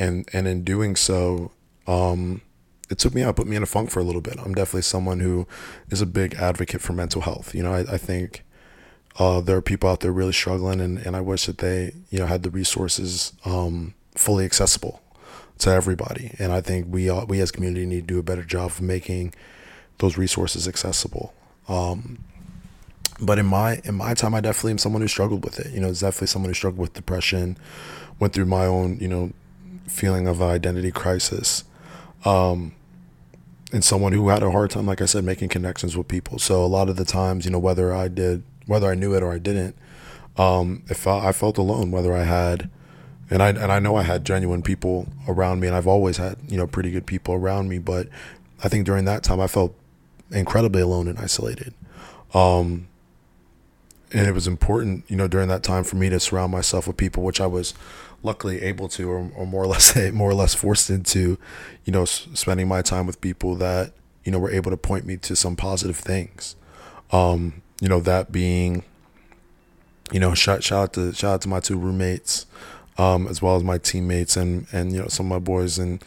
And 0.00 0.28
and 0.32 0.48
in 0.48 0.64
doing 0.64 0.96
so, 0.96 1.52
um, 1.86 2.40
it 2.90 2.98
took 2.98 3.14
me 3.14 3.22
out, 3.22 3.36
put 3.36 3.46
me 3.46 3.56
in 3.56 3.62
a 3.62 3.66
funk 3.66 3.90
for 3.90 4.00
a 4.00 4.02
little 4.02 4.20
bit. 4.20 4.36
I'm 4.38 4.54
definitely 4.54 4.82
someone 4.82 5.20
who 5.20 5.46
is 5.90 6.00
a 6.00 6.06
big 6.06 6.34
advocate 6.34 6.80
for 6.80 6.92
mental 6.92 7.22
health. 7.22 7.54
You 7.54 7.62
know, 7.62 7.72
I, 7.72 7.80
I 7.80 7.98
think 7.98 8.42
uh, 9.18 9.40
there 9.40 9.56
are 9.56 9.62
people 9.62 9.88
out 9.90 10.00
there 10.00 10.12
really 10.12 10.32
struggling, 10.32 10.80
and, 10.80 10.98
and 10.98 11.14
I 11.14 11.20
wish 11.20 11.46
that 11.46 11.58
they, 11.58 11.92
you 12.10 12.18
know, 12.18 12.26
had 12.26 12.42
the 12.42 12.50
resources 12.50 13.32
um, 13.44 13.94
fully 14.14 14.44
accessible 14.44 15.02
to 15.58 15.70
everybody. 15.70 16.34
And 16.38 16.52
I 16.52 16.60
think 16.60 16.86
we 16.88 17.08
all, 17.08 17.26
we 17.26 17.40
as 17.40 17.50
community 17.50 17.86
need 17.86 18.08
to 18.08 18.14
do 18.14 18.18
a 18.18 18.22
better 18.22 18.42
job 18.42 18.70
of 18.70 18.80
making 18.80 19.34
those 19.98 20.16
resources 20.16 20.66
accessible. 20.66 21.34
Um, 21.68 22.24
but 23.20 23.38
in 23.38 23.46
my 23.46 23.80
in 23.84 23.96
my 23.96 24.14
time, 24.14 24.34
I 24.34 24.40
definitely 24.40 24.72
am 24.72 24.78
someone 24.78 25.02
who 25.02 25.08
struggled 25.08 25.44
with 25.44 25.60
it. 25.60 25.72
You 25.72 25.80
know, 25.80 25.88
it's 25.88 26.00
definitely 26.00 26.28
someone 26.28 26.48
who 26.48 26.54
struggled 26.54 26.80
with 26.80 26.94
depression, 26.94 27.58
went 28.18 28.32
through 28.32 28.46
my 28.46 28.64
own, 28.64 28.98
you 28.98 29.08
know, 29.08 29.32
feeling 29.90 30.26
of 30.26 30.40
identity 30.40 30.90
crisis. 30.90 31.64
Um, 32.24 32.74
and 33.72 33.84
someone 33.84 34.12
who 34.12 34.28
had 34.28 34.42
a 34.42 34.50
hard 34.50 34.70
time, 34.70 34.86
like 34.86 35.00
I 35.00 35.06
said, 35.06 35.24
making 35.24 35.48
connections 35.48 35.96
with 35.96 36.08
people. 36.08 36.38
So 36.38 36.64
a 36.64 36.66
lot 36.66 36.88
of 36.88 36.96
the 36.96 37.04
times, 37.04 37.44
you 37.44 37.50
know, 37.50 37.58
whether 37.58 37.92
I 37.94 38.08
did, 38.08 38.42
whether 38.66 38.90
I 38.90 38.94
knew 38.94 39.14
it 39.14 39.22
or 39.22 39.32
I 39.32 39.38
didn't, 39.38 39.76
um, 40.36 40.82
if 40.88 41.06
I, 41.06 41.28
I 41.28 41.32
felt 41.32 41.58
alone, 41.58 41.90
whether 41.90 42.12
I 42.12 42.24
had, 42.24 42.70
and 43.30 43.42
I 43.42 43.50
and 43.50 43.70
I 43.70 43.78
know 43.78 43.94
I 43.94 44.02
had 44.02 44.24
genuine 44.24 44.62
people 44.62 45.06
around 45.28 45.60
me, 45.60 45.68
and 45.68 45.76
I've 45.76 45.86
always 45.86 46.16
had 46.16 46.36
you 46.48 46.56
know 46.56 46.66
pretty 46.66 46.90
good 46.90 47.06
people 47.06 47.34
around 47.34 47.68
me, 47.68 47.78
but 47.78 48.08
I 48.64 48.68
think 48.68 48.86
during 48.86 49.04
that 49.04 49.22
time 49.22 49.40
I 49.40 49.46
felt 49.46 49.74
incredibly 50.32 50.82
alone 50.82 51.06
and 51.06 51.18
isolated. 51.18 51.74
Um, 52.34 52.88
and 54.12 54.26
it 54.26 54.32
was 54.32 54.46
important, 54.46 55.04
you 55.08 55.16
know, 55.16 55.28
during 55.28 55.48
that 55.48 55.62
time 55.62 55.84
for 55.84 55.96
me 55.96 56.08
to 56.08 56.18
surround 56.18 56.52
myself 56.52 56.86
with 56.86 56.96
people, 56.96 57.22
which 57.22 57.40
I 57.40 57.46
was 57.46 57.74
luckily 58.22 58.60
able 58.62 58.88
to, 58.88 59.08
or, 59.08 59.30
or 59.36 59.46
more 59.46 59.62
or 59.62 59.66
less, 59.66 59.96
more 60.12 60.30
or 60.30 60.34
less 60.34 60.54
forced 60.54 60.90
into, 60.90 61.38
you 61.84 61.92
know, 61.92 62.04
spending 62.04 62.68
my 62.68 62.82
time 62.82 63.06
with 63.06 63.20
people 63.20 63.54
that 63.56 63.92
you 64.24 64.32
know 64.32 64.38
were 64.38 64.50
able 64.50 64.70
to 64.70 64.76
point 64.76 65.06
me 65.06 65.16
to 65.16 65.36
some 65.36 65.56
positive 65.56 65.96
things. 65.96 66.56
Um, 67.12 67.62
you 67.80 67.88
know, 67.88 68.00
that 68.00 68.30
being, 68.30 68.84
you 70.12 70.20
know, 70.20 70.34
shout 70.34 70.62
shout 70.62 70.82
out 70.82 70.92
to 70.94 71.12
shout 71.12 71.34
out 71.34 71.40
to 71.42 71.48
my 71.48 71.60
two 71.60 71.78
roommates, 71.78 72.46
um, 72.98 73.26
as 73.26 73.40
well 73.40 73.56
as 73.56 73.64
my 73.64 73.78
teammates 73.78 74.36
and 74.36 74.66
and 74.72 74.92
you 74.92 75.00
know 75.00 75.08
some 75.08 75.26
of 75.26 75.30
my 75.30 75.38
boys 75.38 75.78
in 75.78 76.00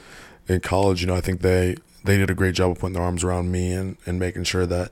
in 0.48 0.60
college. 0.60 1.02
You 1.02 1.08
know, 1.08 1.16
I 1.16 1.22
think 1.22 1.42
they 1.42 1.78
they 2.04 2.18
did 2.18 2.30
a 2.30 2.36
great 2.36 2.56
job 2.56 2.72
of 2.72 2.80
putting 2.80 2.94
their 2.94 3.04
arms 3.04 3.24
around 3.24 3.52
me 3.52 3.72
and 3.72 3.98
and 4.06 4.20
making 4.20 4.44
sure 4.44 4.66
that 4.66 4.92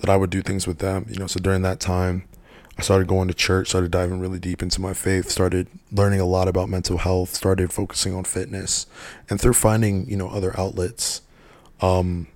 that 0.00 0.10
I 0.10 0.16
would 0.16 0.30
do 0.30 0.42
things 0.42 0.66
with 0.66 0.78
them. 0.78 1.06
You 1.08 1.18
know, 1.18 1.26
so 1.26 1.40
during 1.40 1.62
that 1.62 1.80
time 1.80 2.24
I 2.76 2.82
started 2.82 3.06
going 3.06 3.28
to 3.28 3.34
church, 3.34 3.68
started 3.68 3.90
diving 3.90 4.18
really 4.18 4.40
deep 4.40 4.60
into 4.62 4.80
my 4.80 4.94
faith, 4.94 5.30
started 5.30 5.68
learning 5.92 6.20
a 6.20 6.24
lot 6.24 6.48
about 6.48 6.68
mental 6.68 6.98
health, 6.98 7.34
started 7.34 7.72
focusing 7.72 8.14
on 8.14 8.24
fitness, 8.24 8.86
and 9.30 9.40
through 9.40 9.52
finding 9.52 10.08
you 10.08 10.16
know 10.16 10.28
other 10.28 10.58
outlets, 10.58 11.22
um, 11.80 12.26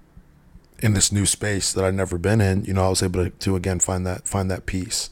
in 0.80 0.94
this 0.94 1.10
new 1.10 1.26
space 1.26 1.72
that 1.72 1.84
I'd 1.84 1.94
never 1.94 2.18
been 2.18 2.40
in, 2.40 2.64
you 2.64 2.72
know, 2.72 2.86
I 2.86 2.88
was 2.88 3.02
able 3.02 3.24
to, 3.24 3.30
to 3.30 3.56
again 3.56 3.80
find 3.80 4.06
that 4.06 4.28
find 4.28 4.50
that 4.50 4.66
peace 4.66 5.10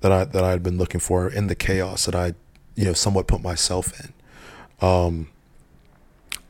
that 0.00 0.12
I 0.12 0.24
that 0.24 0.44
I 0.44 0.50
had 0.50 0.62
been 0.62 0.78
looking 0.78 1.00
for 1.00 1.28
in 1.28 1.46
the 1.46 1.54
chaos 1.54 2.06
that 2.06 2.14
I, 2.14 2.34
you 2.74 2.84
know, 2.84 2.92
somewhat 2.92 3.26
put 3.26 3.42
myself 3.42 3.92
in. 4.00 4.12
Um, 4.86 5.28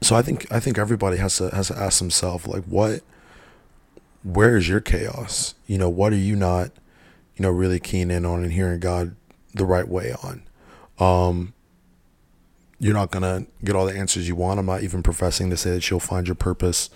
so 0.01 0.17
I 0.17 0.23
think 0.23 0.51
I 0.53 0.61
think 0.61 0.79
everybody 0.79 1.17
has 1.17 1.37
to 1.39 1.51
has 1.51 1.69
to 1.69 1.77
ask 1.77 1.99
themselves 1.99 2.47
like 2.47 2.65
what, 2.65 3.01
where 4.23 4.57
is 4.57 4.69
your 4.69 4.81
chaos? 4.81 5.55
You 5.67 5.79
know, 5.79 5.89
what 5.89 6.13
are 6.13 6.17
you 6.17 6.37
not? 6.37 6.71
You 7.37 7.43
know, 7.43 7.51
really 7.51 7.81
keen 7.81 8.11
in 8.11 8.25
on 8.25 8.43
and 8.43 8.53
hearing 8.53 8.81
God 8.81 9.17
the 9.55 9.65
right 9.65 9.89
way 9.89 10.15
on. 10.23 10.43
Um, 10.99 11.55
you're 12.79 12.95
not 12.95 13.11
gonna 13.11 13.47
get 13.65 13.75
all 13.75 13.87
the 13.87 13.97
answers 13.97 14.29
you 14.29 14.37
want. 14.37 14.61
I'm 14.61 14.67
not 14.67 14.83
even 14.83 15.03
professing 15.03 15.51
to 15.51 15.57
say 15.57 15.71
that 15.71 15.89
you'll 15.91 16.01
find 16.01 16.27
your 16.29 16.35
purpose 16.35 16.91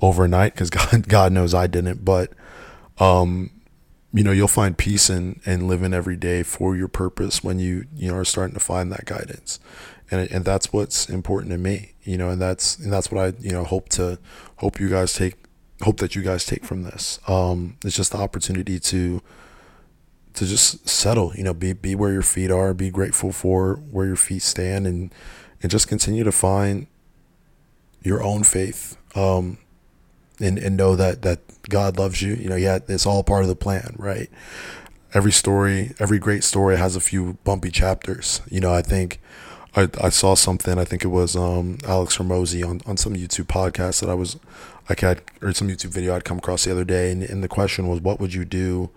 overnight 0.00 0.54
because 0.54 0.70
God, 0.70 1.08
God 1.08 1.32
knows 1.32 1.54
I 1.54 1.66
didn't. 1.66 2.04
But, 2.04 2.32
um, 2.98 3.50
you 4.12 4.24
know, 4.24 4.32
you'll 4.32 4.48
find 4.48 4.76
peace 4.76 5.08
in 5.08 5.40
in 5.44 5.68
living 5.68 5.94
every 5.94 6.16
day 6.16 6.42
for 6.42 6.76
your 6.76 6.88
purpose 6.88 7.42
when 7.42 7.58
you 7.58 7.86
you 7.94 8.08
know 8.08 8.16
are 8.16 8.24
starting 8.24 8.54
to 8.54 8.60
find 8.60 8.92
that 8.92 9.04
guidance. 9.04 9.60
and 10.10 10.30
and 10.30 10.44
that's 10.44 10.72
what's 10.72 11.08
important 11.08 11.52
to 11.52 11.58
me, 11.58 11.92
you 12.02 12.18
know, 12.18 12.30
and 12.30 12.40
that's 12.40 12.76
and 12.78 12.92
that's 12.92 13.10
what 13.10 13.24
I 13.24 13.32
you 13.40 13.52
know 13.52 13.64
hope 13.64 13.88
to 13.90 14.18
hope 14.56 14.80
you 14.80 14.88
guys 14.88 15.14
take 15.14 15.34
hope 15.82 15.98
that 15.98 16.14
you 16.14 16.22
guys 16.22 16.44
take 16.44 16.64
from 16.64 16.82
this. 16.82 17.18
Um, 17.26 17.76
it's 17.84 17.96
just 17.96 18.12
the 18.12 18.18
opportunity 18.18 18.78
to 18.80 19.22
to 20.34 20.46
just 20.46 20.88
settle, 20.88 21.32
you 21.34 21.44
know, 21.44 21.54
be 21.54 21.72
be 21.72 21.94
where 21.94 22.12
your 22.12 22.22
feet 22.22 22.50
are, 22.50 22.72
be 22.74 22.90
grateful 22.90 23.32
for 23.32 23.76
where 23.90 24.06
your 24.06 24.16
feet 24.16 24.42
stand, 24.42 24.86
and 24.86 25.12
and 25.62 25.70
just 25.70 25.88
continue 25.88 26.24
to 26.24 26.32
find 26.32 26.86
your 28.02 28.22
own 28.22 28.44
faith. 28.44 28.96
Um, 29.14 29.58
and, 30.40 30.58
and 30.58 30.76
know 30.76 30.96
that, 30.96 31.22
that 31.22 31.40
God 31.68 31.98
loves 31.98 32.22
you. 32.22 32.34
You 32.34 32.48
know, 32.48 32.56
yeah, 32.56 32.78
it's 32.88 33.06
all 33.06 33.22
part 33.22 33.42
of 33.42 33.48
the 33.48 33.56
plan, 33.56 33.94
right? 33.98 34.30
Every 35.12 35.32
story, 35.32 35.94
every 35.98 36.18
great 36.18 36.44
story 36.44 36.76
has 36.76 36.96
a 36.96 37.00
few 37.00 37.38
bumpy 37.44 37.70
chapters. 37.70 38.40
You 38.48 38.60
know, 38.60 38.72
I 38.72 38.82
think 38.82 39.20
I, 39.76 39.88
I 40.00 40.08
saw 40.08 40.34
something, 40.34 40.78
I 40.78 40.84
think 40.84 41.04
it 41.04 41.08
was 41.08 41.36
um, 41.36 41.78
Alex 41.86 42.16
Hormozi 42.16 42.66
on, 42.66 42.80
on 42.86 42.96
some 42.96 43.14
YouTube 43.14 43.46
podcast 43.46 44.00
that 44.00 44.10
I 44.10 44.14
was, 44.14 44.38
I 44.88 44.94
had, 44.98 45.22
or 45.42 45.52
some 45.52 45.68
YouTube 45.68 45.90
video 45.90 46.14
I'd 46.14 46.24
come 46.24 46.38
across 46.38 46.64
the 46.64 46.72
other 46.72 46.84
day. 46.84 47.12
And, 47.12 47.22
and 47.22 47.42
the 47.42 47.48
question 47.48 47.86
was, 47.86 48.00
what 48.00 48.20
would 48.20 48.34
you 48.34 48.44
do 48.44 48.90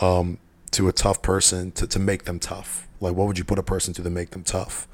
um, 0.00 0.38
to 0.74 0.88
a 0.88 0.92
tough 0.92 1.22
person 1.22 1.72
to, 1.72 1.86
to 1.86 1.98
make 1.98 2.24
them 2.24 2.38
tough? 2.38 2.88
Like, 3.00 3.14
what 3.14 3.26
would 3.26 3.38
you 3.38 3.44
put 3.44 3.58
a 3.58 3.62
person 3.62 3.94
to 3.94 4.02
to 4.02 4.10
make 4.10 4.30
them 4.30 4.44
tough? 4.44 4.86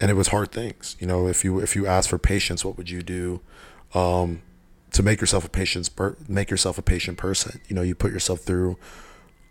And 0.00 0.10
it 0.10 0.14
was 0.14 0.28
hard 0.28 0.52
things. 0.52 0.96
You 0.98 1.06
know, 1.06 1.26
if 1.26 1.44
you, 1.44 1.58
if 1.58 1.76
you 1.76 1.86
ask 1.86 2.08
for 2.08 2.18
patience, 2.18 2.64
what 2.64 2.76
would 2.76 2.88
you 2.88 3.02
do? 3.02 3.40
Um, 3.94 4.42
to 4.92 5.02
make 5.02 5.20
yourself 5.20 5.44
a 5.44 5.48
patient 5.48 5.90
make 6.28 6.50
yourself 6.50 6.78
a 6.78 6.82
patient 6.82 7.18
person. 7.18 7.60
You 7.68 7.76
know, 7.76 7.82
you 7.82 7.94
put 7.94 8.12
yourself 8.12 8.40
through 8.40 8.76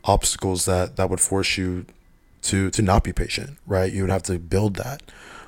obstacles 0.03 0.65
that 0.65 0.95
that 0.95 1.09
would 1.09 1.19
force 1.19 1.57
you 1.57 1.85
to 2.43 2.69
to 2.71 2.81
not 2.81 3.03
be 3.03 3.13
patient, 3.13 3.57
right? 3.65 3.91
You 3.91 4.03
would 4.03 4.11
have 4.11 4.23
to 4.23 4.39
build 4.39 4.75
that. 4.75 5.01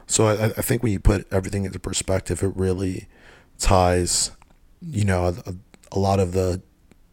So 0.07 0.27
I, 0.27 0.45
I 0.45 0.49
think 0.49 0.83
when 0.83 0.91
you 0.91 0.99
put 0.99 1.31
everything 1.31 1.65
into 1.65 1.79
perspective, 1.79 2.43
it 2.43 2.55
really 2.55 3.07
ties, 3.57 4.31
you 4.81 5.05
know, 5.05 5.33
a, 5.45 5.55
a 5.91 5.99
lot 5.99 6.19
of 6.19 6.33
the 6.33 6.61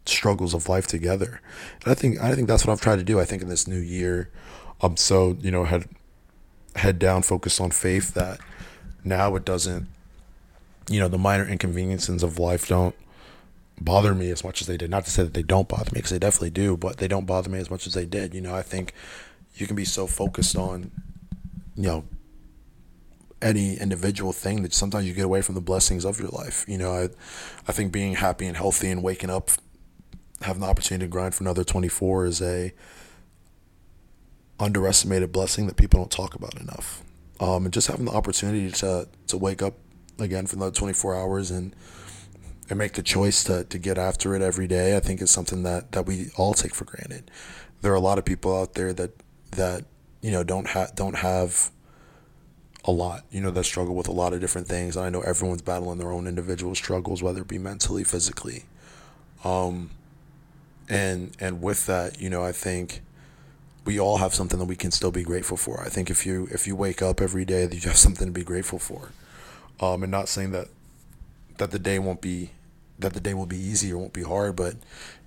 struggles 0.08 0.54
of 0.54 0.68
life 0.68 0.86
together. 0.86 1.40
And 1.82 1.92
I 1.92 1.94
think 1.94 2.20
I 2.20 2.34
think 2.34 2.48
that's 2.48 2.66
what 2.66 2.72
I've 2.72 2.80
tried 2.80 2.96
to 2.96 3.04
do. 3.04 3.20
I 3.20 3.24
think 3.24 3.42
in 3.42 3.48
this 3.48 3.66
new 3.66 3.78
year, 3.78 4.30
I'm 4.80 4.96
so 4.96 5.36
you 5.40 5.50
know 5.50 5.64
head 5.64 5.88
head 6.76 6.98
down, 6.98 7.22
focused 7.22 7.60
on 7.60 7.70
faith 7.70 8.14
that 8.14 8.40
now 9.04 9.34
it 9.36 9.44
doesn't 9.44 9.88
you 10.88 11.00
know, 11.00 11.08
the 11.08 11.18
minor 11.18 11.46
inconveniences 11.46 12.22
of 12.22 12.38
life 12.38 12.68
don't 12.68 12.94
bother 13.80 14.14
me 14.14 14.30
as 14.30 14.42
much 14.42 14.60
as 14.60 14.66
they 14.66 14.76
did. 14.76 14.90
Not 14.90 15.04
to 15.04 15.10
say 15.10 15.22
that 15.22 15.34
they 15.34 15.42
don't 15.42 15.68
bother 15.68 15.90
me, 15.92 15.98
because 15.98 16.10
they 16.10 16.18
definitely 16.18 16.50
do, 16.50 16.76
but 16.76 16.96
they 16.96 17.08
don't 17.08 17.26
bother 17.26 17.50
me 17.50 17.58
as 17.58 17.70
much 17.70 17.86
as 17.86 17.94
they 17.94 18.06
did. 18.06 18.34
You 18.34 18.40
know, 18.40 18.54
I 18.54 18.62
think 18.62 18.92
you 19.54 19.66
can 19.66 19.76
be 19.76 19.84
so 19.84 20.06
focused 20.06 20.56
on, 20.56 20.90
you 21.76 21.82
know, 21.82 22.04
any 23.40 23.76
individual 23.76 24.32
thing 24.32 24.62
that 24.62 24.74
sometimes 24.74 25.06
you 25.06 25.14
get 25.14 25.24
away 25.24 25.42
from 25.42 25.54
the 25.54 25.60
blessings 25.60 26.04
of 26.04 26.18
your 26.18 26.30
life. 26.30 26.64
You 26.66 26.78
know, 26.78 26.92
I, 26.92 27.08
I 27.68 27.72
think 27.72 27.92
being 27.92 28.14
happy 28.14 28.46
and 28.46 28.56
healthy 28.56 28.90
and 28.90 29.02
waking 29.02 29.30
up, 29.30 29.50
having 30.42 30.60
the 30.60 30.68
opportunity 30.68 31.04
to 31.04 31.10
grind 31.10 31.34
for 31.34 31.44
another 31.44 31.64
24 31.64 32.26
is 32.26 32.42
a 32.42 32.72
underestimated 34.60 35.32
blessing 35.32 35.66
that 35.66 35.76
people 35.76 36.00
don't 36.00 36.10
talk 36.10 36.34
about 36.34 36.60
enough. 36.60 37.02
Um, 37.40 37.64
and 37.64 37.72
just 37.72 37.86
having 37.86 38.06
the 38.06 38.12
opportunity 38.12 38.70
to 38.72 39.08
to 39.28 39.36
wake 39.36 39.62
up 39.62 39.74
again 40.18 40.46
for 40.46 40.56
another 40.56 40.72
24 40.72 41.14
hours 41.14 41.50
and 41.50 41.74
and 42.68 42.78
make 42.78 42.92
the 42.94 43.02
choice 43.02 43.44
to, 43.44 43.64
to 43.64 43.78
get 43.78 43.96
after 43.96 44.34
it 44.34 44.42
every 44.42 44.66
day, 44.66 44.96
I 44.96 45.00
think 45.00 45.22
is 45.22 45.30
something 45.30 45.62
that, 45.62 45.92
that 45.92 46.04
we 46.04 46.26
all 46.36 46.52
take 46.52 46.74
for 46.74 46.84
granted. 46.84 47.30
There 47.80 47.90
are 47.92 47.96
a 47.96 48.00
lot 48.00 48.18
of 48.18 48.26
people 48.26 48.60
out 48.60 48.74
there 48.74 48.92
that 48.92 49.12
that 49.52 49.84
you 50.20 50.30
know 50.30 50.44
don't 50.44 50.66
have 50.68 50.94
don't 50.94 51.16
have 51.16 51.70
a 52.84 52.90
lot, 52.90 53.24
you 53.30 53.40
know, 53.40 53.50
that 53.50 53.64
struggle 53.64 53.94
with 53.94 54.08
a 54.08 54.12
lot 54.12 54.32
of 54.32 54.40
different 54.40 54.66
things. 54.66 54.96
And 54.96 55.04
I 55.04 55.10
know 55.10 55.20
everyone's 55.20 55.62
battling 55.62 55.98
their 55.98 56.10
own 56.10 56.26
individual 56.26 56.74
struggles, 56.74 57.22
whether 57.22 57.42
it 57.42 57.48
be 57.48 57.58
mentally, 57.58 58.02
physically. 58.02 58.64
Um, 59.44 59.90
and 60.88 61.36
and 61.40 61.62
with 61.62 61.86
that, 61.86 62.20
you 62.20 62.30
know, 62.30 62.42
I 62.42 62.52
think 62.52 63.02
we 63.84 63.98
all 63.98 64.18
have 64.18 64.34
something 64.34 64.58
that 64.58 64.66
we 64.66 64.76
can 64.76 64.90
still 64.90 65.10
be 65.10 65.22
grateful 65.22 65.56
for. 65.56 65.80
I 65.80 65.88
think 65.88 66.10
if 66.10 66.26
you 66.26 66.48
if 66.50 66.66
you 66.66 66.76
wake 66.76 67.02
up 67.02 67.20
every 67.20 67.44
day, 67.44 67.66
that 67.66 67.74
you 67.74 67.88
have 67.88 67.98
something 67.98 68.26
to 68.26 68.32
be 68.32 68.44
grateful 68.44 68.78
for 68.78 69.10
um, 69.80 70.02
and 70.02 70.10
not 70.10 70.28
saying 70.28 70.52
that 70.52 70.68
that 71.58 71.70
the 71.70 71.78
day 71.78 71.98
won't 71.98 72.20
be 72.20 72.50
that 72.98 73.12
the 73.12 73.20
day 73.20 73.32
will 73.32 73.46
be 73.46 73.56
easy 73.56 73.92
or 73.92 73.98
won't 73.98 74.12
be 74.12 74.24
hard, 74.24 74.56
but 74.56 74.74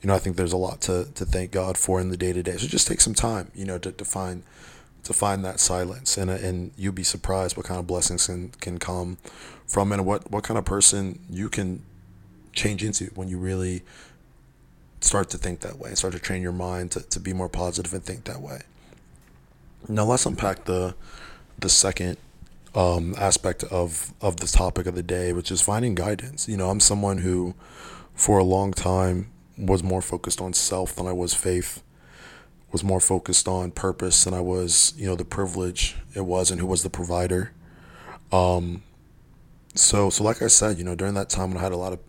you 0.01 0.07
know 0.07 0.15
I 0.15 0.19
think 0.19 0.35
there's 0.35 0.53
a 0.53 0.57
lot 0.57 0.81
to 0.81 1.07
to 1.15 1.25
thank 1.25 1.51
God 1.51 1.77
for 1.77 1.99
in 2.01 2.09
the 2.09 2.17
day 2.17 2.33
to 2.33 2.43
day. 2.43 2.57
So 2.57 2.67
just 2.67 2.87
take 2.87 3.01
some 3.01 3.13
time, 3.13 3.51
you 3.55 3.65
know, 3.65 3.77
to, 3.77 3.91
to 3.91 4.05
find 4.05 4.43
to 5.03 5.13
find 5.13 5.43
that 5.45 5.59
silence, 5.59 6.17
and 6.17 6.29
and 6.29 6.71
you'll 6.77 6.93
be 6.93 7.03
surprised 7.03 7.57
what 7.57 7.65
kind 7.65 7.79
of 7.79 7.87
blessings 7.87 8.27
can 8.27 8.49
can 8.59 8.77
come 8.77 9.17
from, 9.65 9.91
and 9.91 10.05
what 10.05 10.31
what 10.31 10.43
kind 10.43 10.57
of 10.57 10.65
person 10.65 11.19
you 11.29 11.49
can 11.49 11.83
change 12.53 12.83
into 12.83 13.05
when 13.15 13.29
you 13.29 13.37
really 13.37 13.81
start 15.01 15.29
to 15.31 15.37
think 15.37 15.59
that 15.61 15.77
way 15.77 15.89
and 15.89 15.97
start 15.97 16.13
to 16.13 16.19
train 16.19 16.41
your 16.41 16.51
mind 16.51 16.91
to, 16.91 17.01
to 17.01 17.19
be 17.19 17.33
more 17.33 17.49
positive 17.49 17.93
and 17.93 18.03
think 18.03 18.23
that 18.25 18.41
way. 18.41 18.61
Now 19.87 20.05
let's 20.05 20.25
unpack 20.25 20.65
the 20.65 20.95
the 21.59 21.69
second 21.69 22.17
um, 22.75 23.15
aspect 23.17 23.63
of 23.65 24.13
of 24.21 24.37
the 24.37 24.47
topic 24.47 24.85
of 24.85 24.95
the 24.95 25.03
day, 25.03 25.33
which 25.33 25.51
is 25.51 25.61
finding 25.61 25.95
guidance. 25.95 26.47
You 26.47 26.57
know, 26.57 26.69
I'm 26.69 26.79
someone 26.79 27.19
who, 27.19 27.55
for 28.13 28.37
a 28.37 28.43
long 28.43 28.71
time, 28.71 29.31
was 29.57 29.83
more 29.83 30.01
focused 30.01 30.39
on 30.39 30.53
self 30.53 30.95
than 30.95 31.07
I 31.07 31.13
was 31.13 31.33
faith. 31.33 31.83
Was 32.71 32.83
more 32.83 33.01
focused 33.01 33.49
on 33.49 33.71
purpose 33.71 34.23
than 34.23 34.33
I 34.33 34.39
was, 34.39 34.93
you 34.95 35.05
know, 35.05 35.15
the 35.15 35.25
privilege 35.25 35.97
it 36.15 36.21
was 36.21 36.51
and 36.51 36.61
who 36.61 36.67
was 36.67 36.83
the 36.83 36.89
provider. 36.89 37.51
Um, 38.31 38.83
so 39.75 40.09
so 40.09 40.23
like 40.23 40.41
I 40.41 40.47
said, 40.47 40.77
you 40.77 40.85
know, 40.85 40.95
during 40.95 41.15
that 41.15 41.29
time 41.29 41.49
when 41.49 41.57
I 41.57 41.61
had 41.61 41.73
a 41.73 41.77
lot 41.77 41.91
of 41.91 41.99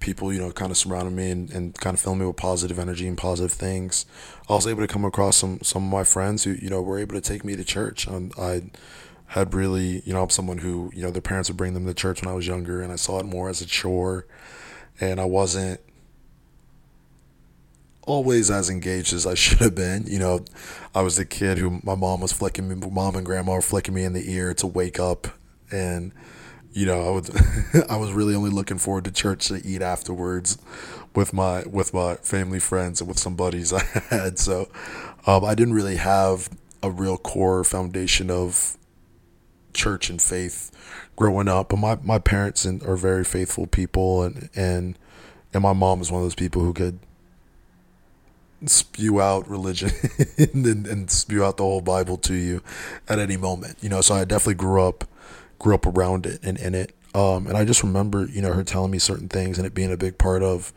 people, 0.00 0.32
you 0.32 0.40
know, 0.40 0.50
kind 0.52 0.70
of 0.70 0.76
surrounding 0.76 1.16
me 1.16 1.30
and, 1.30 1.50
and 1.50 1.74
kind 1.74 1.94
of 1.94 2.00
filling 2.00 2.20
me 2.20 2.26
with 2.26 2.36
positive 2.36 2.78
energy 2.78 3.06
and 3.06 3.16
positive 3.16 3.52
things, 3.52 4.06
I 4.48 4.54
was 4.54 4.66
able 4.66 4.82
to 4.82 4.86
come 4.86 5.04
across 5.04 5.36
some 5.36 5.60
some 5.62 5.84
of 5.84 5.90
my 5.90 6.04
friends 6.04 6.44
who, 6.44 6.52
you 6.52 6.70
know, 6.70 6.82
were 6.82 6.98
able 6.98 7.14
to 7.14 7.20
take 7.20 7.44
me 7.44 7.56
to 7.56 7.64
church. 7.64 8.08
Um, 8.08 8.30
I 8.38 8.62
had 9.28 9.54
really, 9.54 10.02
you 10.04 10.12
know, 10.12 10.22
I'm 10.22 10.30
someone 10.30 10.58
who, 10.58 10.90
you 10.94 11.02
know, 11.02 11.10
their 11.10 11.22
parents 11.22 11.50
would 11.50 11.56
bring 11.56 11.74
them 11.74 11.86
to 11.86 11.94
church 11.94 12.22
when 12.22 12.30
I 12.30 12.34
was 12.34 12.46
younger 12.46 12.80
and 12.80 12.92
I 12.92 12.96
saw 12.96 13.18
it 13.18 13.26
more 13.26 13.48
as 13.48 13.60
a 13.60 13.66
chore 13.66 14.26
and 15.00 15.20
I 15.20 15.24
wasn't 15.24 15.80
always 18.06 18.50
as 18.50 18.70
engaged 18.70 19.12
as 19.12 19.26
I 19.26 19.34
should 19.34 19.58
have 19.58 19.74
been. 19.74 20.04
You 20.06 20.18
know, 20.18 20.44
I 20.94 21.02
was 21.02 21.16
the 21.16 21.24
kid 21.24 21.58
who 21.58 21.80
my 21.82 21.94
mom 21.94 22.20
was 22.20 22.32
flicking 22.32 22.68
me, 22.68 22.74
mom 22.74 23.16
and 23.16 23.26
grandma 23.26 23.54
were 23.54 23.62
flicking 23.62 23.94
me 23.94 24.04
in 24.04 24.12
the 24.12 24.32
ear 24.32 24.54
to 24.54 24.66
wake 24.66 25.00
up 25.00 25.26
and 25.70 26.12
you 26.76 26.84
know, 26.84 27.08
I 27.08 27.10
was 27.10 27.30
I 27.90 27.96
was 27.96 28.12
really 28.12 28.34
only 28.34 28.50
looking 28.50 28.76
forward 28.76 29.04
to 29.06 29.10
church 29.10 29.48
to 29.48 29.66
eat 29.66 29.80
afterwards 29.80 30.58
with 31.14 31.32
my 31.32 31.64
with 31.64 31.94
my 31.94 32.16
family 32.16 32.60
friends 32.60 33.00
and 33.00 33.08
with 33.08 33.18
some 33.18 33.34
buddies 33.34 33.72
I 33.72 33.82
had. 34.10 34.38
So 34.38 34.68
um, 35.26 35.42
I 35.42 35.54
didn't 35.54 35.72
really 35.72 35.96
have 35.96 36.50
a 36.82 36.90
real 36.90 37.16
core 37.16 37.64
foundation 37.64 38.30
of 38.30 38.76
church 39.72 40.10
and 40.10 40.20
faith 40.20 40.70
growing 41.16 41.48
up. 41.48 41.70
But 41.70 41.78
my, 41.78 41.98
my 42.02 42.18
parents 42.18 42.66
are 42.66 42.96
very 42.96 43.24
faithful 43.24 43.66
people, 43.66 44.22
and 44.22 44.50
and 44.54 44.98
and 45.54 45.62
my 45.62 45.72
mom 45.72 46.02
is 46.02 46.12
one 46.12 46.20
of 46.20 46.26
those 46.26 46.34
people 46.34 46.60
who 46.60 46.74
could 46.74 46.98
spew 48.66 49.20
out 49.20 49.48
religion 49.48 49.90
and, 50.38 50.86
and 50.86 51.10
spew 51.10 51.42
out 51.42 51.56
the 51.56 51.62
whole 51.62 51.80
Bible 51.80 52.18
to 52.18 52.34
you 52.34 52.62
at 53.08 53.18
any 53.18 53.38
moment. 53.38 53.78
You 53.80 53.88
know, 53.88 54.02
so 54.02 54.14
I 54.14 54.26
definitely 54.26 54.54
grew 54.54 54.82
up 54.82 55.04
grew 55.58 55.74
up 55.74 55.86
around 55.86 56.26
it 56.26 56.40
and 56.42 56.58
in 56.58 56.74
it. 56.74 56.92
Um, 57.14 57.46
and 57.46 57.56
I 57.56 57.64
just 57.64 57.82
remember, 57.82 58.26
you 58.26 58.42
know, 58.42 58.52
her 58.52 58.62
telling 58.62 58.90
me 58.90 58.98
certain 58.98 59.28
things 59.28 59.58
and 59.58 59.66
it 59.66 59.74
being 59.74 59.92
a 59.92 59.96
big 59.96 60.18
part 60.18 60.42
of 60.42 60.72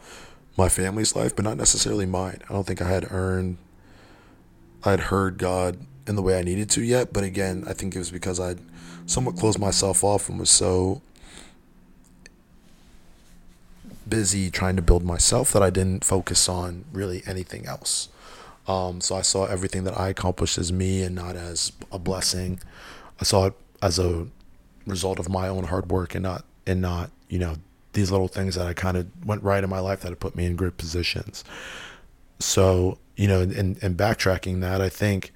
my 0.57 0.69
family's 0.69 1.15
life, 1.15 1.36
but 1.36 1.43
not 1.43 1.57
necessarily 1.57 2.05
mine. 2.05 2.39
I 2.50 2.53
don't 2.53 2.65
think 2.65 2.81
I 2.81 2.89
had 2.89 3.12
earned, 3.12 3.57
I 4.83 4.91
had 4.91 5.00
heard 5.01 5.38
God 5.38 5.77
in 6.07 6.15
the 6.15 6.21
way 6.21 6.38
I 6.39 6.43
needed 6.43 6.69
to 6.71 6.83
yet. 6.83 7.12
But 7.12 7.24
again, 7.24 7.63
I 7.67 7.74
think 7.74 7.95
it 7.95 8.00
was 8.00 8.12
because 8.12 8.39
I'd 8.39 8.59
somewhat 9.05 9.36
closed 9.36 9.59
myself 9.59 10.03
off 10.03 10.29
and 10.29 10.39
was 10.39 10.50
so 10.50 11.01
busy 14.07 14.50
trying 14.50 14.75
to 14.75 14.81
build 14.81 15.03
myself 15.03 15.51
that 15.53 15.62
I 15.62 15.69
didn't 15.69 16.03
focus 16.03 16.50
on 16.50 16.86
really 16.91 17.21
anything 17.25 17.65
else. 17.65 18.09
Um, 18.67 19.01
so 19.01 19.15
I 19.15 19.21
saw 19.21 19.45
everything 19.45 19.83
that 19.83 19.98
I 19.98 20.09
accomplished 20.09 20.57
as 20.57 20.71
me 20.71 21.01
and 21.03 21.15
not 21.15 21.36
as 21.36 21.71
a 21.91 22.00
blessing. 22.00 22.59
I 23.19 23.24
saw 23.24 23.48
it 23.48 23.53
as 23.81 24.00
a 24.00 24.27
result 24.86 25.19
of 25.19 25.29
my 25.29 25.48
own 25.48 25.65
hard 25.65 25.91
work 25.91 26.15
and 26.15 26.24
not 26.24 26.45
and 26.65 26.81
not 26.81 27.12
you 27.27 27.39
know 27.39 27.55
these 27.93 28.12
little 28.12 28.27
things 28.27 28.55
that 28.55 28.67
I 28.67 28.74
kind 28.74 28.98
of 28.98 29.07
went 29.25 29.43
right 29.43 29.63
in 29.63 29.69
my 29.69 29.79
life 29.79 30.01
that 30.01 30.09
have 30.09 30.19
put 30.19 30.36
me 30.36 30.45
in 30.45 30.55
good 30.55 30.77
positions. 30.77 31.43
So 32.39 32.98
you 33.15 33.27
know, 33.27 33.41
and, 33.41 33.77
and 33.83 33.98
backtracking 33.98 34.62
that, 34.62 34.79
I 34.79 34.88
think 34.88 35.33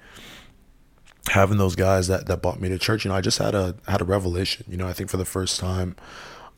having 1.28 1.58
those 1.58 1.76
guys 1.76 2.08
that, 2.08 2.26
that 2.26 2.40
brought 2.40 2.58
me 2.58 2.70
to 2.70 2.78
church, 2.78 3.04
you 3.04 3.10
know, 3.10 3.14
I 3.16 3.20
just 3.20 3.38
had 3.38 3.54
a 3.54 3.76
had 3.86 4.00
a 4.00 4.04
revelation. 4.04 4.64
You 4.68 4.78
know, 4.78 4.88
I 4.88 4.94
think 4.94 5.10
for 5.10 5.18
the 5.18 5.24
first 5.24 5.60
time 5.60 5.96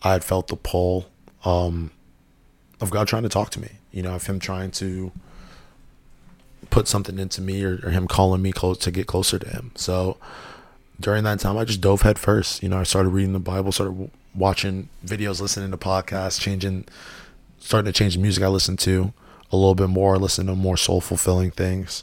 I 0.02 0.12
had 0.12 0.23
felt 0.23 0.49
the 0.49 0.57
pull 0.57 1.07
um, 1.45 1.90
of 2.81 2.90
God 2.90 3.09
trying 3.09 3.25
to 3.25 3.28
talk 3.28 3.50
to 3.50 3.61
me. 3.61 3.71
You 3.90 4.02
know, 4.02 4.14
of 4.14 4.26
him 4.26 4.38
trying 4.38 4.71
to 4.73 5.11
put 6.71 6.87
something 6.87 7.19
into 7.19 7.40
me 7.40 7.64
or, 7.64 7.81
or 7.83 7.90
him 7.90 8.07
calling 8.07 8.43
me 8.43 8.52
close 8.52 8.78
to 8.78 8.90
get 8.90 9.07
closer 9.07 9.38
to 9.38 9.49
him. 9.49 9.73
So 9.75 10.19
during 11.00 11.25
that 11.25 11.41
time, 11.41 11.57
I 11.57 11.65
just 11.65 11.81
dove 11.81 12.03
head 12.03 12.19
first. 12.19 12.62
You 12.62 12.69
know, 12.69 12.79
I 12.79 12.83
started 12.85 13.11
reading 13.11 13.33
the 13.33 13.38
Bible, 13.38 13.73
started 13.73 14.11
watching 14.35 14.88
videos, 15.05 15.41
listening 15.41 15.71
to 15.71 15.76
podcasts, 15.76 16.41
changing, 16.41 16.87
starting 17.59 17.93
to 17.93 17.97
change 17.97 18.15
the 18.15 18.21
music 18.21 18.43
I 18.43 18.49
listen 18.49 18.76
to 18.79 19.12
a 19.53 19.57
little 19.57 19.75
bit 19.75 19.88
more, 19.88 20.19
listen 20.19 20.47
to 20.47 20.55
more 20.55 20.76
soul 20.76 21.00
fulfilling 21.00 21.50
things. 21.50 22.03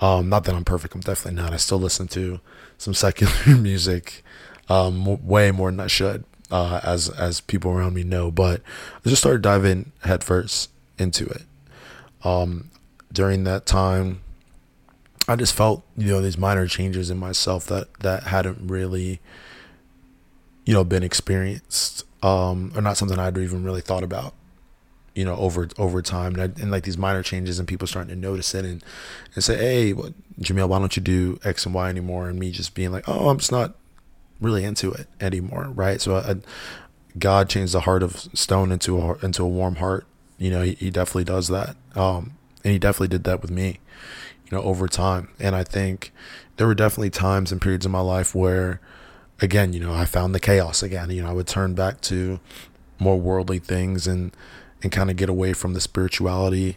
Um, 0.00 0.28
not 0.28 0.44
that 0.44 0.54
I'm 0.54 0.64
perfect, 0.64 0.94
I'm 0.94 1.00
definitely 1.00 1.40
not. 1.40 1.52
I 1.52 1.56
still 1.56 1.78
listen 1.78 2.08
to 2.08 2.40
some 2.78 2.94
secular 2.94 3.32
music, 3.56 4.24
um, 4.68 5.26
way 5.26 5.50
more 5.50 5.70
than 5.70 5.80
I 5.80 5.86
should, 5.86 6.24
uh, 6.50 6.80
as 6.82 7.08
as 7.08 7.40
people 7.40 7.70
around 7.70 7.94
me 7.94 8.02
know. 8.02 8.30
But 8.30 8.60
I 9.04 9.08
just 9.08 9.22
started 9.22 9.42
diving 9.42 9.92
headfirst 10.02 10.70
into 10.98 11.26
it. 11.26 11.42
Um, 12.22 12.70
during 13.12 13.44
that 13.44 13.66
time, 13.66 14.20
I 15.28 15.36
just 15.36 15.54
felt 15.54 15.82
you 15.96 16.08
know 16.08 16.20
these 16.20 16.38
minor 16.38 16.66
changes 16.66 17.10
in 17.10 17.18
myself 17.18 17.66
that 17.66 17.92
that 18.00 18.24
hadn't 18.24 18.68
really 18.68 19.20
you 20.64 20.74
know 20.74 20.84
been 20.84 21.02
experienced 21.02 22.04
um, 22.22 22.72
or 22.74 22.82
not 22.82 22.96
something 22.96 23.18
I'd 23.18 23.36
even 23.36 23.64
really 23.64 23.80
thought 23.80 24.02
about 24.02 24.34
you 25.14 25.24
know 25.24 25.36
over 25.36 25.68
over 25.78 26.02
time. 26.02 26.34
And, 26.34 26.42
I, 26.42 26.62
and, 26.62 26.70
like 26.70 26.84
these 26.84 26.98
minor 26.98 27.22
changes 27.22 27.58
and 27.58 27.66
people 27.66 27.86
starting 27.86 28.14
to 28.14 28.20
notice 28.20 28.54
it 28.54 28.64
and 28.64 28.84
and 29.34 29.42
say 29.42 29.56
hey 29.56 29.92
well, 29.92 30.12
Jahmeil 30.40 30.68
why 30.68 30.78
don't 30.78 30.96
you 30.96 31.02
do 31.02 31.38
X 31.44 31.64
and 31.64 31.74
Y 31.74 31.88
anymore? 31.88 32.28
And 32.28 32.38
me 32.38 32.50
just 32.50 32.74
being 32.74 32.92
like 32.92 33.08
oh 33.08 33.28
I'm 33.28 33.38
just 33.38 33.52
not 33.52 33.74
really 34.40 34.64
into 34.64 34.92
it 34.92 35.06
anymore 35.20 35.68
right? 35.74 36.00
So 36.00 36.16
I, 36.16 36.36
God 37.18 37.48
changed 37.48 37.72
the 37.72 37.80
heart 37.80 38.02
of 38.02 38.16
stone 38.34 38.72
into 38.72 39.00
a 39.00 39.14
into 39.24 39.42
a 39.42 39.48
warm 39.48 39.76
heart. 39.76 40.06
You 40.36 40.50
know 40.50 40.62
he, 40.62 40.74
he 40.74 40.90
definitely 40.90 41.24
does 41.24 41.48
that. 41.48 41.76
Um, 41.94 42.36
and 42.62 42.72
he 42.72 42.78
definitely 42.78 43.08
did 43.08 43.24
that 43.24 43.42
with 43.42 43.50
me 43.50 43.78
you 44.50 44.56
know 44.56 44.62
over 44.62 44.88
time 44.88 45.28
and 45.38 45.54
I 45.54 45.64
think 45.64 46.12
there 46.56 46.66
were 46.66 46.74
definitely 46.74 47.10
times 47.10 47.50
and 47.50 47.60
periods 47.60 47.86
in 47.86 47.92
my 47.92 48.00
life 48.00 48.34
where 48.34 48.80
again 49.40 49.72
you 49.72 49.80
know 49.80 49.92
I 49.92 50.04
found 50.04 50.34
the 50.34 50.40
chaos 50.40 50.82
again 50.82 51.10
you 51.10 51.22
know 51.22 51.30
I 51.30 51.32
would 51.32 51.46
turn 51.46 51.74
back 51.74 52.00
to 52.02 52.40
more 52.98 53.18
worldly 53.18 53.58
things 53.58 54.06
and 54.06 54.34
and 54.82 54.92
kind 54.92 55.10
of 55.10 55.16
get 55.16 55.28
away 55.28 55.52
from 55.52 55.72
the 55.72 55.80
spirituality 55.80 56.76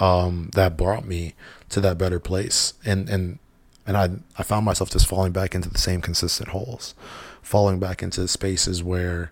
um, 0.00 0.50
that 0.54 0.76
brought 0.76 1.06
me 1.06 1.34
to 1.68 1.80
that 1.80 1.98
better 1.98 2.18
place. 2.18 2.74
And 2.84 3.08
and 3.08 3.38
and 3.86 3.96
I 3.96 4.08
I 4.38 4.42
found 4.42 4.64
myself 4.64 4.90
just 4.90 5.06
falling 5.06 5.32
back 5.32 5.54
into 5.54 5.68
the 5.68 5.78
same 5.78 6.00
consistent 6.00 6.50
holes, 6.50 6.94
falling 7.42 7.78
back 7.78 8.02
into 8.02 8.26
spaces 8.26 8.82
where 8.82 9.30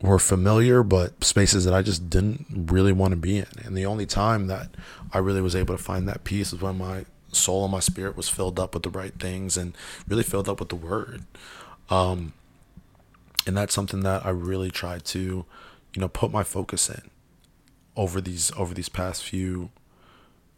were 0.00 0.18
familiar, 0.18 0.82
but 0.82 1.24
spaces 1.24 1.64
that 1.64 1.74
I 1.74 1.82
just 1.82 2.08
didn't 2.08 2.46
really 2.70 2.92
want 2.92 3.12
to 3.12 3.16
be 3.16 3.38
in. 3.38 3.46
And 3.64 3.76
the 3.76 3.86
only 3.86 4.06
time 4.06 4.46
that 4.46 4.68
I 5.12 5.18
really 5.18 5.40
was 5.40 5.56
able 5.56 5.76
to 5.76 5.82
find 5.82 6.08
that 6.08 6.24
peace 6.24 6.52
is 6.52 6.60
when 6.60 6.78
my 6.78 7.04
soul 7.32 7.64
and 7.64 7.72
my 7.72 7.80
spirit 7.80 8.16
was 8.16 8.28
filled 8.28 8.58
up 8.58 8.74
with 8.74 8.84
the 8.84 8.90
right 8.90 9.14
things 9.18 9.56
and 9.56 9.76
really 10.06 10.22
filled 10.22 10.48
up 10.48 10.60
with 10.60 10.68
the 10.68 10.76
word. 10.76 11.24
Um, 11.90 12.32
and 13.46 13.56
that's 13.56 13.74
something 13.74 14.00
that 14.00 14.24
I 14.24 14.30
really 14.30 14.70
tried 14.70 15.04
to 15.06 15.44
you 15.94 16.00
know 16.00 16.08
put 16.08 16.30
my 16.30 16.42
focus 16.42 16.88
in 16.88 17.10
over 17.96 18.20
these 18.20 18.52
over 18.56 18.74
these 18.74 18.88
past 18.88 19.24
few 19.24 19.70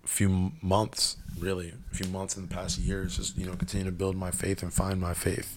few 0.04 0.52
months 0.60 1.16
really 1.38 1.72
a 1.90 1.94
few 1.94 2.10
months 2.10 2.36
in 2.36 2.46
the 2.46 2.54
past 2.54 2.78
years 2.78 3.16
just 3.16 3.38
you 3.38 3.46
know 3.46 3.54
continue 3.54 3.86
to 3.86 3.92
build 3.92 4.16
my 4.16 4.30
faith 4.30 4.62
and 4.62 4.72
find 4.72 5.00
my 5.00 5.14
faith 5.14 5.56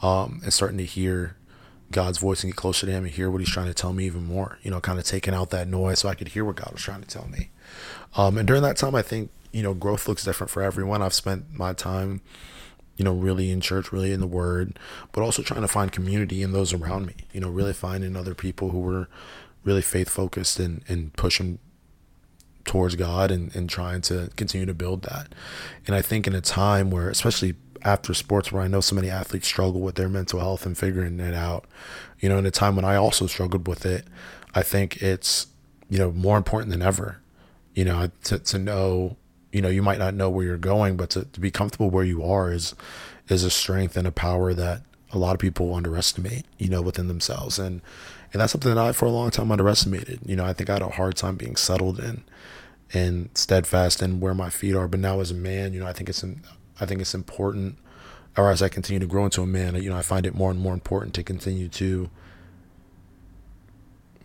um, 0.00 0.40
and 0.42 0.52
starting 0.52 0.78
to 0.78 0.84
hear 0.84 1.36
God's 1.92 2.18
voice 2.18 2.42
and 2.42 2.52
get 2.52 2.56
closer 2.56 2.86
to 2.86 2.92
him 2.92 3.04
and 3.04 3.12
hear 3.12 3.30
what 3.30 3.40
he's 3.40 3.50
trying 3.50 3.68
to 3.68 3.74
tell 3.74 3.92
me 3.92 4.04
even 4.04 4.24
more 4.24 4.58
you 4.62 4.70
know 4.70 4.80
kind 4.80 4.98
of 4.98 5.04
taking 5.04 5.34
out 5.34 5.50
that 5.50 5.68
noise 5.68 6.00
so 6.00 6.08
I 6.08 6.14
could 6.14 6.28
hear 6.28 6.44
what 6.44 6.56
God 6.56 6.72
was 6.72 6.82
trying 6.82 7.02
to 7.02 7.08
tell 7.08 7.28
me 7.28 7.50
um, 8.16 8.38
and 8.38 8.46
during 8.46 8.62
that 8.62 8.76
time 8.76 8.94
I 8.94 9.02
think 9.02 9.30
you 9.52 9.62
know 9.62 9.74
growth 9.74 10.08
looks 10.08 10.24
different 10.24 10.50
for 10.50 10.62
everyone 10.62 11.02
I've 11.02 11.14
spent 11.14 11.52
my 11.52 11.72
time 11.72 12.22
you 12.96 13.04
know, 13.04 13.12
really 13.14 13.50
in 13.50 13.60
church, 13.60 13.90
really 13.90 14.12
in 14.12 14.20
the 14.20 14.26
word, 14.26 14.78
but 15.12 15.22
also 15.22 15.42
trying 15.42 15.62
to 15.62 15.68
find 15.68 15.90
community 15.92 16.42
in 16.42 16.52
those 16.52 16.72
around 16.72 17.06
me, 17.06 17.14
you 17.32 17.40
know, 17.40 17.48
really 17.48 17.72
finding 17.72 18.16
other 18.16 18.34
people 18.34 18.70
who 18.70 18.80
were 18.80 19.08
really 19.64 19.82
faith 19.82 20.08
focused 20.08 20.58
and, 20.58 20.84
and 20.88 21.12
pushing 21.14 21.58
towards 22.64 22.94
God 22.94 23.30
and, 23.30 23.54
and 23.56 23.68
trying 23.68 24.02
to 24.02 24.30
continue 24.36 24.66
to 24.66 24.74
build 24.74 25.02
that. 25.02 25.34
And 25.86 25.96
I 25.96 26.02
think 26.02 26.26
in 26.26 26.34
a 26.34 26.40
time 26.40 26.90
where, 26.90 27.08
especially 27.08 27.54
after 27.84 28.14
sports, 28.14 28.52
where 28.52 28.62
I 28.62 28.68
know 28.68 28.80
so 28.80 28.94
many 28.94 29.10
athletes 29.10 29.46
struggle 29.46 29.80
with 29.80 29.94
their 29.94 30.08
mental 30.08 30.40
health 30.40 30.66
and 30.66 30.76
figuring 30.76 31.20
it 31.20 31.34
out, 31.34 31.66
you 32.20 32.28
know, 32.28 32.38
in 32.38 32.46
a 32.46 32.50
time 32.50 32.76
when 32.76 32.84
I 32.84 32.96
also 32.96 33.26
struggled 33.26 33.66
with 33.66 33.84
it, 33.86 34.06
I 34.54 34.62
think 34.62 35.02
it's, 35.02 35.46
you 35.88 35.98
know, 35.98 36.12
more 36.12 36.36
important 36.36 36.70
than 36.70 36.82
ever, 36.82 37.20
you 37.74 37.84
know, 37.84 38.10
to, 38.24 38.38
to 38.38 38.58
know 38.58 39.16
you 39.52 39.60
know 39.60 39.68
you 39.68 39.82
might 39.82 39.98
not 39.98 40.14
know 40.14 40.30
where 40.30 40.46
you're 40.46 40.56
going 40.56 40.96
but 40.96 41.10
to, 41.10 41.26
to 41.26 41.38
be 41.38 41.50
comfortable 41.50 41.90
where 41.90 42.04
you 42.04 42.22
are 42.22 42.50
is 42.50 42.74
is 43.28 43.44
a 43.44 43.50
strength 43.50 43.98
and 43.98 44.06
a 44.06 44.12
power 44.12 44.54
that 44.54 44.82
a 45.12 45.18
lot 45.18 45.34
of 45.34 45.38
people 45.38 45.74
underestimate 45.74 46.44
you 46.58 46.68
know 46.68 46.82
within 46.82 47.08
themselves. 47.08 47.58
And 47.58 47.80
and 48.32 48.40
that's 48.40 48.52
something 48.52 48.74
that 48.74 48.80
I 48.80 48.92
for 48.92 49.04
a 49.04 49.10
long 49.10 49.30
time 49.30 49.52
underestimated. 49.52 50.20
You 50.24 50.36
know 50.36 50.44
I 50.44 50.52
think 50.52 50.70
I 50.70 50.74
had 50.74 50.82
a 50.82 50.88
hard 50.88 51.16
time 51.16 51.36
being 51.36 51.56
settled 51.56 52.00
in 52.00 52.24
and 52.94 53.30
steadfast 53.34 54.02
in 54.02 54.20
where 54.20 54.34
my 54.34 54.50
feet 54.50 54.74
are. 54.74 54.88
But 54.88 55.00
now 55.00 55.20
as 55.20 55.30
a 55.30 55.34
man 55.34 55.72
you 55.72 55.80
know 55.80 55.86
I 55.86 55.92
think 55.92 56.08
it's 56.08 56.24
I 56.82 56.86
think 56.86 57.00
it's 57.00 57.14
important 57.14 57.78
or 58.36 58.50
as 58.50 58.62
I 58.62 58.68
continue 58.68 59.00
to 59.00 59.06
grow 59.06 59.24
into 59.24 59.42
a 59.42 59.46
man 59.46 59.80
you 59.82 59.90
know 59.90 59.96
I 59.96 60.02
find 60.02 60.26
it 60.26 60.34
more 60.34 60.50
and 60.50 60.60
more 60.60 60.74
important 60.74 61.14
to 61.14 61.22
continue 61.22 61.68
to 61.68 62.10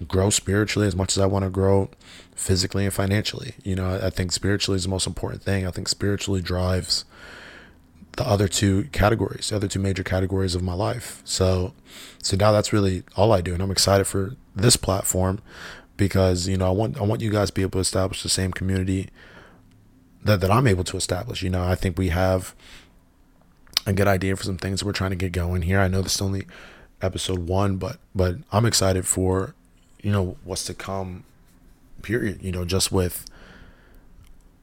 grow 0.05 0.29
spiritually 0.29 0.87
as 0.87 0.95
much 0.95 1.17
as 1.17 1.23
I 1.23 1.25
want 1.25 1.43
to 1.43 1.49
grow 1.49 1.89
physically 2.35 2.85
and 2.85 2.93
financially. 2.93 3.55
You 3.63 3.75
know, 3.75 3.99
I 4.01 4.09
think 4.09 4.31
spiritually 4.31 4.75
is 4.75 4.83
the 4.83 4.89
most 4.89 5.07
important 5.07 5.41
thing. 5.41 5.65
I 5.65 5.71
think 5.71 5.87
spiritually 5.87 6.41
drives 6.41 7.05
the 8.15 8.27
other 8.27 8.47
two 8.47 8.85
categories, 8.91 9.49
the 9.49 9.55
other 9.55 9.67
two 9.67 9.79
major 9.79 10.03
categories 10.03 10.55
of 10.55 10.61
my 10.61 10.73
life. 10.73 11.21
So, 11.23 11.73
so 12.21 12.35
now 12.35 12.51
that's 12.51 12.73
really 12.73 13.03
all 13.15 13.31
I 13.31 13.41
do, 13.41 13.53
and 13.53 13.61
I'm 13.61 13.71
excited 13.71 14.05
for 14.05 14.35
this 14.55 14.75
platform 14.75 15.39
because 15.97 16.47
you 16.47 16.57
know 16.57 16.67
I 16.67 16.71
want 16.71 16.99
I 16.99 17.03
want 17.03 17.21
you 17.21 17.31
guys 17.31 17.49
to 17.49 17.53
be 17.53 17.61
able 17.63 17.71
to 17.71 17.79
establish 17.79 18.23
the 18.23 18.29
same 18.29 18.51
community 18.51 19.09
that 20.27 20.41
that 20.41 20.51
I'm 20.51 20.67
able 20.67 20.83
to 20.85 20.97
establish. 20.97 21.41
You 21.41 21.49
know, 21.49 21.63
I 21.63 21.75
think 21.75 21.97
we 21.97 22.09
have 22.09 22.55
a 23.85 23.93
good 23.93 24.07
idea 24.07 24.35
for 24.35 24.43
some 24.43 24.57
things 24.57 24.83
we're 24.83 24.91
trying 24.91 25.11
to 25.11 25.15
get 25.15 25.31
going 25.31 25.63
here. 25.63 25.79
I 25.79 25.87
know 25.87 26.01
this 26.01 26.15
is 26.15 26.21
only 26.21 26.45
episode 27.01 27.47
one, 27.47 27.77
but 27.77 27.97
but 28.13 28.35
I'm 28.51 28.65
excited 28.65 29.05
for 29.05 29.55
you 30.01 30.11
know 30.11 30.37
what's 30.43 30.63
to 30.65 30.73
come 30.73 31.23
period 32.01 32.41
you 32.41 32.51
know 32.51 32.63
just 32.63 32.91
with 32.91 33.25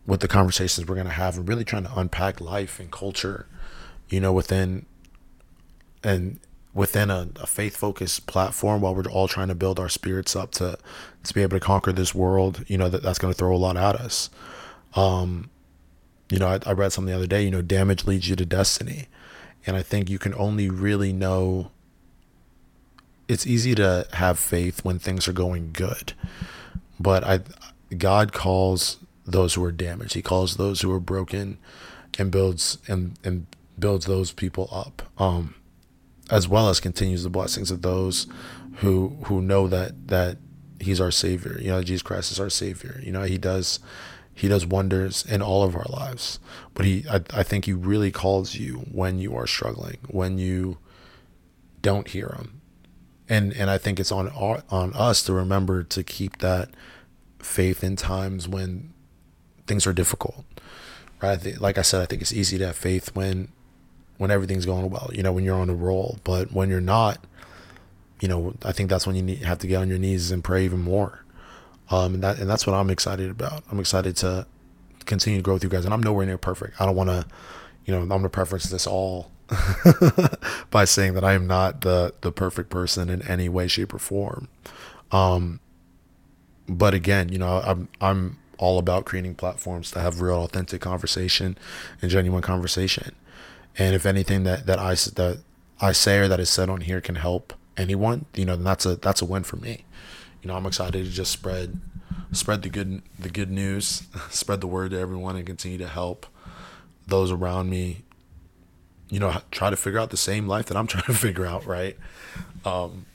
with 0.06 0.20
the 0.20 0.28
conversations 0.28 0.86
we're 0.86 0.94
to 1.02 1.10
have 1.10 1.36
and 1.36 1.48
really 1.48 1.64
trying 1.64 1.84
to 1.84 1.98
unpack 1.98 2.40
life 2.40 2.78
and 2.78 2.90
culture 2.90 3.46
you 4.08 4.20
know 4.20 4.32
within 4.32 4.86
and 6.02 6.38
within 6.72 7.10
a, 7.10 7.28
a 7.36 7.46
faith 7.46 7.76
focused 7.76 8.26
platform 8.26 8.80
while 8.80 8.94
we're 8.94 9.04
all 9.10 9.28
trying 9.28 9.48
to 9.48 9.54
build 9.54 9.78
our 9.78 9.88
spirits 9.88 10.34
up 10.36 10.50
to 10.50 10.78
to 11.22 11.34
be 11.34 11.42
able 11.42 11.56
to 11.56 11.60
conquer 11.60 11.92
this 11.92 12.14
world 12.14 12.64
you 12.68 12.78
know 12.78 12.88
that 12.88 13.02
that's 13.02 13.18
to 13.32 13.36
throw 13.36 13.54
a 13.54 13.58
lot 13.58 13.76
at 13.76 13.96
us 13.96 14.30
um 14.94 15.50
you 16.34 16.40
know 16.40 16.48
I, 16.48 16.58
I 16.66 16.72
read 16.72 16.92
something 16.92 17.10
the 17.10 17.16
other 17.16 17.26
day 17.26 17.44
you 17.44 17.50
know 17.50 17.62
damage 17.62 18.04
leads 18.04 18.28
you 18.28 18.36
to 18.36 18.44
destiny 18.44 19.06
and 19.66 19.76
i 19.76 19.82
think 19.82 20.10
you 20.10 20.18
can 20.18 20.34
only 20.34 20.68
really 20.68 21.12
know 21.12 21.70
it's 23.28 23.46
easy 23.46 23.74
to 23.74 24.06
have 24.14 24.38
faith 24.38 24.84
when 24.84 24.98
things 24.98 25.26
are 25.28 25.32
going 25.32 25.70
good, 25.72 26.12
but 27.00 27.24
I 27.24 27.40
God 27.96 28.32
calls 28.32 28.98
those 29.26 29.54
who 29.54 29.64
are 29.64 29.72
damaged. 29.72 30.14
He 30.14 30.22
calls 30.22 30.56
those 30.56 30.80
who 30.82 30.92
are 30.92 31.00
broken, 31.00 31.58
and 32.18 32.30
builds 32.30 32.78
and 32.86 33.18
and 33.24 33.46
builds 33.78 34.06
those 34.06 34.32
people 34.32 34.68
up. 34.70 35.02
Um, 35.18 35.54
as 36.30 36.48
well 36.48 36.68
as 36.68 36.80
continues 36.80 37.22
the 37.22 37.30
blessings 37.30 37.70
of 37.70 37.82
those 37.82 38.26
who 38.76 39.16
who 39.24 39.40
know 39.40 39.68
that 39.68 40.08
that 40.08 40.38
He's 40.80 41.00
our 41.00 41.10
Savior. 41.10 41.58
You 41.60 41.68
know, 41.68 41.82
Jesus 41.82 42.02
Christ 42.02 42.32
is 42.32 42.40
our 42.40 42.50
Savior. 42.50 43.00
You 43.02 43.12
know, 43.12 43.22
He 43.22 43.38
does 43.38 43.78
He 44.34 44.48
does 44.48 44.66
wonders 44.66 45.24
in 45.24 45.42
all 45.42 45.62
of 45.62 45.76
our 45.76 45.86
lives. 45.88 46.40
But 46.74 46.86
He, 46.86 47.04
I, 47.08 47.22
I 47.32 47.42
think 47.42 47.66
He 47.66 47.72
really 47.72 48.10
calls 48.10 48.56
you 48.56 48.84
when 48.90 49.18
you 49.18 49.36
are 49.36 49.46
struggling, 49.46 49.98
when 50.08 50.38
you 50.38 50.78
don't 51.82 52.08
hear 52.08 52.28
Him, 52.36 52.60
and 53.28 53.52
and 53.52 53.70
I 53.70 53.78
think 53.78 54.00
it's 54.00 54.12
on 54.12 54.28
on 54.28 54.92
us 54.94 55.22
to 55.24 55.32
remember 55.32 55.82
to 55.84 56.02
keep 56.02 56.38
that 56.38 56.70
faith 57.38 57.84
in 57.84 57.96
times 57.96 58.48
when 58.48 58.92
things 59.66 59.86
are 59.86 59.92
difficult. 59.92 60.44
Right? 61.22 61.60
Like 61.60 61.78
I 61.78 61.82
said, 61.82 62.02
I 62.02 62.06
think 62.06 62.22
it's 62.22 62.32
easy 62.32 62.58
to 62.58 62.66
have 62.66 62.76
faith 62.76 63.14
when 63.14 63.48
when 64.18 64.30
everything's 64.30 64.66
going 64.66 64.90
well. 64.90 65.10
You 65.12 65.22
know, 65.22 65.32
when 65.32 65.44
you're 65.44 65.58
on 65.58 65.70
a 65.70 65.74
roll, 65.74 66.18
but 66.24 66.52
when 66.52 66.68
you're 66.68 66.80
not, 66.80 67.24
you 68.20 68.28
know, 68.28 68.54
I 68.64 68.72
think 68.72 68.90
that's 68.90 69.06
when 69.06 69.16
you 69.16 69.22
need, 69.22 69.38
have 69.38 69.58
to 69.58 69.66
get 69.66 69.76
on 69.76 69.88
your 69.88 69.98
knees 69.98 70.30
and 70.30 70.42
pray 70.44 70.64
even 70.64 70.80
more. 70.80 71.23
Um, 71.90 72.14
and 72.14 72.22
that 72.22 72.38
and 72.38 72.48
that's 72.48 72.66
what 72.66 72.74
I'm 72.74 72.90
excited 72.90 73.30
about. 73.30 73.64
I'm 73.70 73.80
excited 73.80 74.16
to 74.18 74.46
continue 75.04 75.38
to 75.38 75.42
grow 75.42 75.54
with 75.54 75.64
you 75.64 75.70
guys, 75.70 75.84
and 75.84 75.92
I'm 75.92 76.02
nowhere 76.02 76.26
near 76.26 76.38
perfect. 76.38 76.80
I 76.80 76.86
don't 76.86 76.96
want 76.96 77.10
to, 77.10 77.26
you 77.84 77.94
know, 77.94 78.00
I'm 78.00 78.08
gonna 78.08 78.28
preference 78.28 78.64
this 78.64 78.86
all 78.86 79.30
by 80.70 80.84
saying 80.84 81.14
that 81.14 81.24
I 81.24 81.34
am 81.34 81.46
not 81.46 81.82
the 81.82 82.14
the 82.22 82.32
perfect 82.32 82.70
person 82.70 83.10
in 83.10 83.22
any 83.22 83.48
way, 83.48 83.68
shape, 83.68 83.92
or 83.92 83.98
form. 83.98 84.48
Um, 85.12 85.60
but 86.68 86.94
again, 86.94 87.28
you 87.28 87.38
know, 87.38 87.60
I'm 87.64 87.88
I'm 88.00 88.38
all 88.58 88.78
about 88.78 89.04
creating 89.04 89.34
platforms 89.34 89.90
to 89.90 90.00
have 90.00 90.20
real, 90.20 90.44
authentic 90.44 90.80
conversation 90.80 91.58
and 92.00 92.10
genuine 92.10 92.42
conversation. 92.42 93.14
And 93.76 93.94
if 93.94 94.06
anything 94.06 94.44
that 94.44 94.66
that 94.66 94.78
I 94.78 94.94
that 94.94 95.40
I 95.80 95.92
say 95.92 96.18
or 96.18 96.28
that 96.28 96.40
is 96.40 96.48
said 96.48 96.70
on 96.70 96.82
here 96.82 97.00
can 97.00 97.16
help 97.16 97.52
anyone, 97.76 98.26
you 98.34 98.44
know, 98.44 98.56
then 98.56 98.64
that's 98.64 98.86
a 98.86 98.96
that's 98.96 99.20
a 99.20 99.24
win 99.24 99.42
for 99.42 99.56
me. 99.56 99.84
You 100.44 100.48
know, 100.48 100.56
I'm 100.58 100.66
excited 100.66 101.06
to 101.06 101.10
just 101.10 101.32
spread 101.32 101.80
spread 102.32 102.60
the 102.60 102.68
good 102.68 103.00
the 103.18 103.30
good 103.30 103.50
news, 103.50 104.06
spread 104.30 104.60
the 104.60 104.66
word 104.66 104.90
to 104.90 104.98
everyone, 104.98 105.36
and 105.36 105.46
continue 105.46 105.78
to 105.78 105.88
help 105.88 106.26
those 107.06 107.32
around 107.32 107.70
me. 107.70 108.02
You 109.08 109.20
know, 109.20 109.40
try 109.50 109.70
to 109.70 109.76
figure 109.76 109.98
out 109.98 110.10
the 110.10 110.18
same 110.18 110.46
life 110.46 110.66
that 110.66 110.76
I'm 110.76 110.86
trying 110.86 111.04
to 111.04 111.14
figure 111.14 111.46
out, 111.46 111.64
right? 111.64 111.96
Um, 112.62 113.06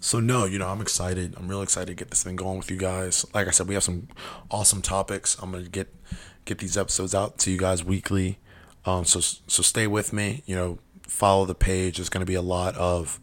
so 0.00 0.18
no, 0.18 0.46
you 0.46 0.58
know, 0.58 0.68
I'm 0.68 0.80
excited. 0.80 1.34
I'm 1.36 1.46
real 1.46 1.60
excited 1.60 1.88
to 1.88 1.94
get 1.94 2.08
this 2.08 2.22
thing 2.22 2.36
going 2.36 2.56
with 2.56 2.70
you 2.70 2.78
guys. 2.78 3.26
Like 3.34 3.46
I 3.46 3.50
said, 3.50 3.68
we 3.68 3.74
have 3.74 3.84
some 3.84 4.08
awesome 4.50 4.80
topics. 4.80 5.36
I'm 5.42 5.52
gonna 5.52 5.64
get 5.64 5.94
get 6.46 6.56
these 6.56 6.78
episodes 6.78 7.14
out 7.14 7.36
to 7.40 7.50
you 7.50 7.58
guys 7.58 7.84
weekly. 7.84 8.38
Um, 8.86 9.04
so 9.04 9.20
so 9.20 9.62
stay 9.62 9.86
with 9.86 10.14
me. 10.14 10.42
You 10.46 10.56
know, 10.56 10.78
follow 11.02 11.44
the 11.44 11.54
page. 11.54 11.98
There's 11.98 12.08
gonna 12.08 12.24
be 12.24 12.34
a 12.34 12.40
lot 12.40 12.74
of 12.76 13.20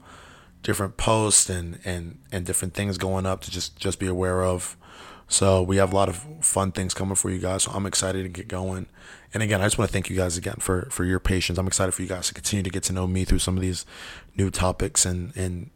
different 0.63 0.97
posts 0.97 1.49
and 1.49 1.79
and 1.85 2.19
and 2.31 2.45
different 2.45 2.73
things 2.73 2.97
going 2.97 3.25
up 3.25 3.41
to 3.41 3.51
just 3.51 3.77
just 3.77 3.99
be 3.99 4.07
aware 4.07 4.43
of. 4.43 4.77
So 5.29 5.61
we 5.61 5.77
have 5.77 5.91
a 5.91 5.95
lot 5.95 6.07
of 6.07 6.25
fun 6.41 6.71
things 6.71 6.93
coming 6.93 7.15
for 7.15 7.29
you 7.29 7.39
guys. 7.39 7.63
So 7.63 7.71
I'm 7.71 7.85
excited 7.85 8.23
to 8.23 8.29
get 8.29 8.47
going. 8.47 8.87
And 9.33 9.43
again, 9.43 9.59
I 9.59 9.65
just 9.65 9.77
want 9.77 9.89
to 9.89 9.93
thank 9.93 10.09
you 10.09 10.15
guys 10.15 10.37
again 10.37 10.55
for 10.59 10.87
for 10.89 11.03
your 11.03 11.19
patience. 11.19 11.57
I'm 11.57 11.67
excited 11.67 11.91
for 11.91 12.01
you 12.01 12.07
guys 12.07 12.27
to 12.27 12.33
continue 12.33 12.63
to 12.63 12.69
get 12.69 12.83
to 12.83 12.93
know 12.93 13.07
me 13.07 13.25
through 13.25 13.39
some 13.39 13.57
of 13.57 13.61
these 13.61 13.85
new 14.35 14.49
topics 14.49 15.05
and 15.05 15.35
and 15.35 15.69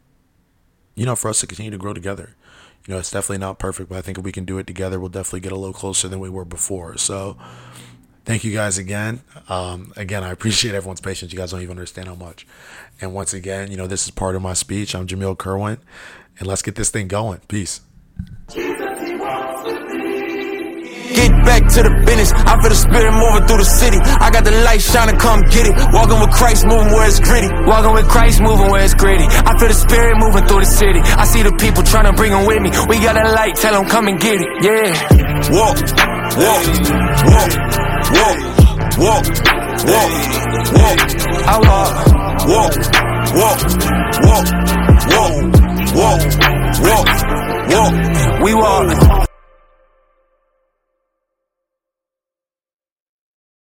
you 0.94 1.06
know, 1.06 1.16
for 1.16 1.28
us 1.28 1.40
to 1.40 1.46
continue 1.46 1.70
to 1.70 1.78
grow 1.78 1.94
together. 1.94 2.36
You 2.86 2.94
know, 2.94 3.00
it's 3.00 3.10
definitely 3.10 3.38
not 3.38 3.58
perfect, 3.58 3.88
but 3.88 3.98
I 3.98 4.02
think 4.02 4.18
if 4.18 4.24
we 4.24 4.32
can 4.32 4.44
do 4.44 4.58
it 4.58 4.66
together, 4.66 4.98
we'll 4.98 5.08
definitely 5.08 5.40
get 5.40 5.52
a 5.52 5.56
little 5.56 5.72
closer 5.72 6.08
than 6.08 6.20
we 6.20 6.28
were 6.28 6.44
before. 6.44 6.98
So, 6.98 7.36
thank 8.24 8.44
you 8.44 8.52
guys 8.52 8.78
again. 8.78 9.20
Um, 9.48 9.92
again, 9.96 10.22
I 10.24 10.30
appreciate 10.30 10.74
everyone's 10.74 11.00
patience. 11.00 11.32
You 11.32 11.38
guys 11.38 11.50
don't 11.50 11.62
even 11.62 11.76
understand 11.76 12.08
how 12.08 12.14
much. 12.14 12.46
And 13.00 13.14
once 13.14 13.34
again, 13.34 13.70
you 13.70 13.76
know, 13.76 13.86
this 13.86 14.04
is 14.04 14.10
Pardon 14.10 14.42
My 14.42 14.54
Speech. 14.54 14.94
I'm 14.94 15.06
Jahmeil 15.06 15.36
Curwen, 15.36 15.78
and 16.38 16.46
let's 16.46 16.62
get 16.62 16.74
this 16.74 16.90
thing 16.90 17.08
going. 17.08 17.40
Peace. 17.48 17.80
Get 21.12 21.30
back 21.44 21.68
to 21.76 21.82
the 21.82 21.92
business. 22.06 22.32
I 22.32 22.56
feel 22.60 22.70
the 22.70 22.76
spirit 22.78 23.12
moving 23.12 23.44
through 23.46 23.58
the 23.58 23.68
city. 23.68 23.98
I 24.00 24.30
got 24.30 24.44
the 24.44 24.52
light 24.64 24.80
shining, 24.80 25.16
come 25.18 25.42
get 25.52 25.66
it. 25.68 25.74
Walking 25.92 26.20
with 26.20 26.30
Christ, 26.32 26.64
moving 26.64 26.92
where 26.92 27.06
it's 27.06 27.20
gritty. 27.20 27.48
Walking 27.66 27.92
with 27.92 28.08
Christ, 28.08 28.40
moving 28.40 28.70
where 28.70 28.82
it's 28.82 28.94
gritty. 28.94 29.24
I 29.28 29.52
feel 29.58 29.68
the 29.68 29.74
spirit 29.74 30.16
moving 30.18 30.46
through 30.48 30.60
the 30.60 30.70
city. 30.72 31.00
I 31.00 31.24
see 31.26 31.42
the 31.42 31.52
people 31.52 31.82
trying 31.82 32.08
to 32.08 32.14
bring 32.16 32.32
them 32.32 32.46
with 32.46 32.62
me. 32.62 32.70
We 32.88 32.96
got 33.02 33.16
a 33.20 33.28
light, 33.28 33.56
tell 33.56 33.74
them 33.74 33.84
come 33.90 34.08
and 34.08 34.18
get 34.18 34.40
it. 34.40 34.48
Yeah. 34.64 34.88
Walk, 35.52 35.76
walk, 36.38 36.64
walk, 37.28 37.52
walk, 38.22 38.38
walk, 38.98 39.26
walk, 39.90 40.12
walk. 40.72 40.98
I 41.44 41.58
walk, 41.68 41.92
walk, 42.46 42.74
walk, 43.34 43.60
walk, 44.24 44.46
walk, 45.12 45.36
walk, 45.94 46.22
walk, 46.82 47.08
walk. 47.70 48.42
We 48.44 48.54
walk. 48.54 49.31